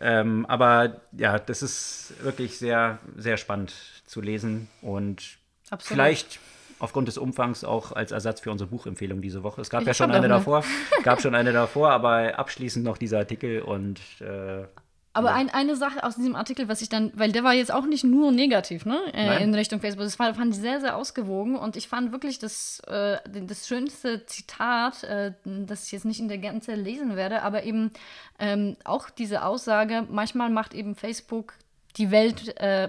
Ähm, 0.00 0.46
aber 0.46 1.02
ja, 1.12 1.38
das 1.38 1.62
ist 1.62 2.14
wirklich 2.22 2.58
sehr, 2.58 2.98
sehr 3.16 3.36
spannend 3.36 3.74
zu 4.06 4.20
lesen 4.20 4.68
und 4.82 5.38
Absolut. 5.70 5.86
Vielleicht 5.86 6.40
aufgrund 6.78 7.08
des 7.08 7.18
Umfangs 7.18 7.64
auch 7.64 7.92
als 7.92 8.12
Ersatz 8.12 8.40
für 8.40 8.50
unsere 8.50 8.68
Buchempfehlung 8.68 9.22
diese 9.22 9.42
Woche. 9.42 9.60
Es 9.60 9.70
gab 9.70 9.82
ich 9.82 9.86
ja 9.86 9.94
schon 9.94 10.10
eine 10.10 10.28
davor, 10.28 10.64
gab 11.02 11.20
schon 11.20 11.34
eine 11.34 11.52
davor, 11.52 11.90
aber 11.90 12.38
abschließend 12.38 12.84
noch 12.84 12.98
dieser 12.98 13.18
Artikel 13.18 13.62
und 13.62 14.00
äh, 14.20 14.64
aber 15.16 15.28
ja. 15.28 15.36
ein, 15.36 15.48
eine 15.50 15.76
Sache 15.76 16.02
aus 16.02 16.16
diesem 16.16 16.34
Artikel, 16.34 16.66
was 16.66 16.82
ich 16.82 16.88
dann, 16.88 17.12
weil 17.14 17.30
der 17.30 17.44
war 17.44 17.54
jetzt 17.54 17.72
auch 17.72 17.86
nicht 17.86 18.02
nur 18.02 18.32
negativ, 18.32 18.84
ne, 18.84 19.00
äh, 19.14 19.44
in 19.44 19.54
Richtung 19.54 19.80
Facebook. 19.80 20.04
Das 20.04 20.18
war, 20.18 20.34
fand 20.34 20.54
ich 20.54 20.60
sehr, 20.60 20.80
sehr 20.80 20.96
ausgewogen 20.96 21.54
und 21.54 21.76
ich 21.76 21.86
fand 21.86 22.10
wirklich 22.10 22.40
das, 22.40 22.80
äh, 22.88 23.18
das 23.24 23.68
schönste 23.68 24.26
Zitat, 24.26 25.04
äh, 25.04 25.32
das 25.44 25.86
ich 25.86 25.92
jetzt 25.92 26.04
nicht 26.04 26.18
in 26.18 26.26
der 26.26 26.38
Gänze 26.38 26.74
lesen 26.74 27.14
werde, 27.14 27.42
aber 27.42 27.62
eben 27.62 27.92
ähm, 28.40 28.76
auch 28.82 29.08
diese 29.08 29.44
Aussage, 29.44 30.04
manchmal 30.10 30.50
macht 30.50 30.74
eben 30.74 30.96
Facebook 30.96 31.54
die 31.96 32.10
Welt 32.10 32.56
äh, 32.58 32.88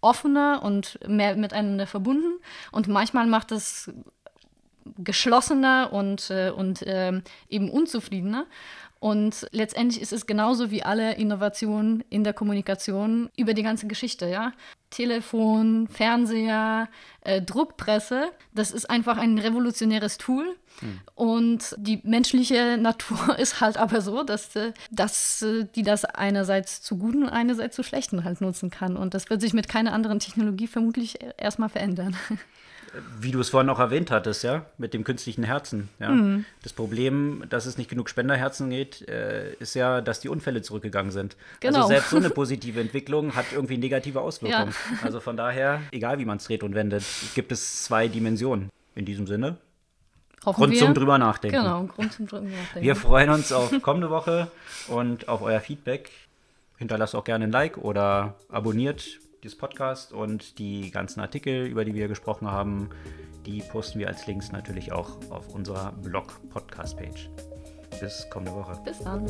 offener 0.00 0.62
und 0.62 0.98
mehr 1.06 1.36
miteinander 1.36 1.86
verbunden. 1.86 2.40
Und 2.72 2.88
manchmal 2.88 3.26
macht 3.26 3.52
es 3.52 3.90
geschlossener 4.98 5.92
und, 5.92 6.30
äh, 6.30 6.50
und 6.50 6.82
äh, 6.82 7.20
eben 7.48 7.70
unzufriedener. 7.70 8.46
Und 9.00 9.46
letztendlich 9.50 10.02
ist 10.02 10.12
es 10.12 10.26
genauso 10.26 10.70
wie 10.70 10.82
alle 10.82 11.14
Innovationen 11.14 12.04
in 12.10 12.22
der 12.22 12.34
Kommunikation 12.34 13.30
über 13.34 13.54
die 13.54 13.62
ganze 13.62 13.86
Geschichte, 13.86 14.26
ja. 14.28 14.52
Telefon, 14.90 15.88
Fernseher, 15.88 16.88
äh, 17.22 17.40
Druckpresse, 17.40 18.30
das 18.52 18.72
ist 18.72 18.90
einfach 18.90 19.16
ein 19.16 19.38
revolutionäres 19.38 20.18
Tool. 20.18 20.54
Hm. 20.80 21.00
Und 21.14 21.74
die 21.78 22.00
menschliche 22.02 22.76
Natur 22.80 23.38
ist 23.38 23.62
halt 23.62 23.78
aber 23.78 24.02
so, 24.02 24.22
dass, 24.22 24.54
äh, 24.56 24.72
dass 24.90 25.40
äh, 25.40 25.64
die 25.74 25.82
das 25.82 26.04
einerseits 26.04 26.82
zu 26.82 26.98
guten 26.98 27.22
und 27.22 27.30
einerseits 27.30 27.76
zu 27.76 27.82
schlechten 27.82 28.24
halt 28.24 28.42
nutzen 28.42 28.68
kann. 28.68 28.98
Und 28.98 29.14
das 29.14 29.30
wird 29.30 29.40
sich 29.40 29.54
mit 29.54 29.68
keiner 29.68 29.94
anderen 29.94 30.18
Technologie 30.18 30.66
vermutlich 30.66 31.18
erstmal 31.38 31.70
verändern. 31.70 32.16
wie 33.20 33.30
du 33.30 33.40
es 33.40 33.50
vorhin 33.50 33.70
auch 33.70 33.78
erwähnt 33.78 34.10
hattest, 34.10 34.42
ja, 34.42 34.66
mit 34.78 34.94
dem 34.94 35.04
künstlichen 35.04 35.44
Herzen. 35.44 35.88
Ja. 35.98 36.10
Mhm. 36.10 36.44
Das 36.62 36.72
Problem, 36.72 37.44
dass 37.48 37.66
es 37.66 37.78
nicht 37.78 37.88
genug 37.88 38.10
Spenderherzen 38.10 38.70
geht, 38.70 39.08
äh, 39.08 39.52
ist 39.54 39.74
ja, 39.74 40.00
dass 40.00 40.20
die 40.20 40.28
Unfälle 40.28 40.62
zurückgegangen 40.62 41.12
sind. 41.12 41.36
Also 41.36 41.58
genau. 41.60 41.76
Also 41.78 41.88
selbst 41.88 42.10
so 42.10 42.16
eine 42.16 42.30
positive 42.40 42.80
Entwicklung 42.80 43.34
hat 43.36 43.46
irgendwie 43.52 43.78
negative 43.78 44.20
Auswirkungen. 44.20 44.74
Ja. 44.92 44.98
Also 45.04 45.20
von 45.20 45.36
daher, 45.36 45.82
egal 45.92 46.18
wie 46.18 46.24
man 46.24 46.38
es 46.38 46.44
dreht 46.44 46.62
und 46.62 46.74
wendet, 46.74 47.04
gibt 47.34 47.52
es 47.52 47.84
zwei 47.84 48.08
Dimensionen. 48.08 48.70
In 48.96 49.04
diesem 49.04 49.26
Sinne. 49.26 49.56
Hoffen 50.44 50.58
Grund 50.58 50.72
wir. 50.72 50.80
zum 50.80 50.94
drüber 50.94 51.18
nachdenken. 51.18 51.58
Genau, 51.58 51.84
Grund 51.84 52.12
zum 52.12 52.26
drüber 52.26 52.42
nachdenken. 52.42 52.82
Wir 52.82 52.96
freuen 52.96 53.30
uns 53.30 53.52
auf 53.52 53.70
kommende 53.82 54.10
Woche 54.10 54.50
und 54.88 55.28
auf 55.28 55.42
euer 55.42 55.60
Feedback. 55.60 56.10
Hinterlasst 56.78 57.14
auch 57.14 57.24
gerne 57.24 57.44
ein 57.44 57.52
Like 57.52 57.76
oder 57.78 58.34
abonniert 58.48 59.20
dieses 59.42 59.56
Podcast 59.56 60.12
und 60.12 60.58
die 60.58 60.90
ganzen 60.90 61.20
Artikel, 61.20 61.66
über 61.66 61.84
die 61.84 61.94
wir 61.94 62.08
gesprochen 62.08 62.50
haben, 62.50 62.90
die 63.46 63.62
posten 63.62 63.98
wir 63.98 64.08
als 64.08 64.26
Links 64.26 64.52
natürlich 64.52 64.92
auch 64.92 65.18
auf 65.30 65.54
unserer 65.54 65.92
Blog-Podcast-Page. 65.92 67.30
Bis 68.00 68.26
kommende 68.30 68.54
Woche. 68.54 68.80
Bis 68.84 68.98
dann. 69.00 69.26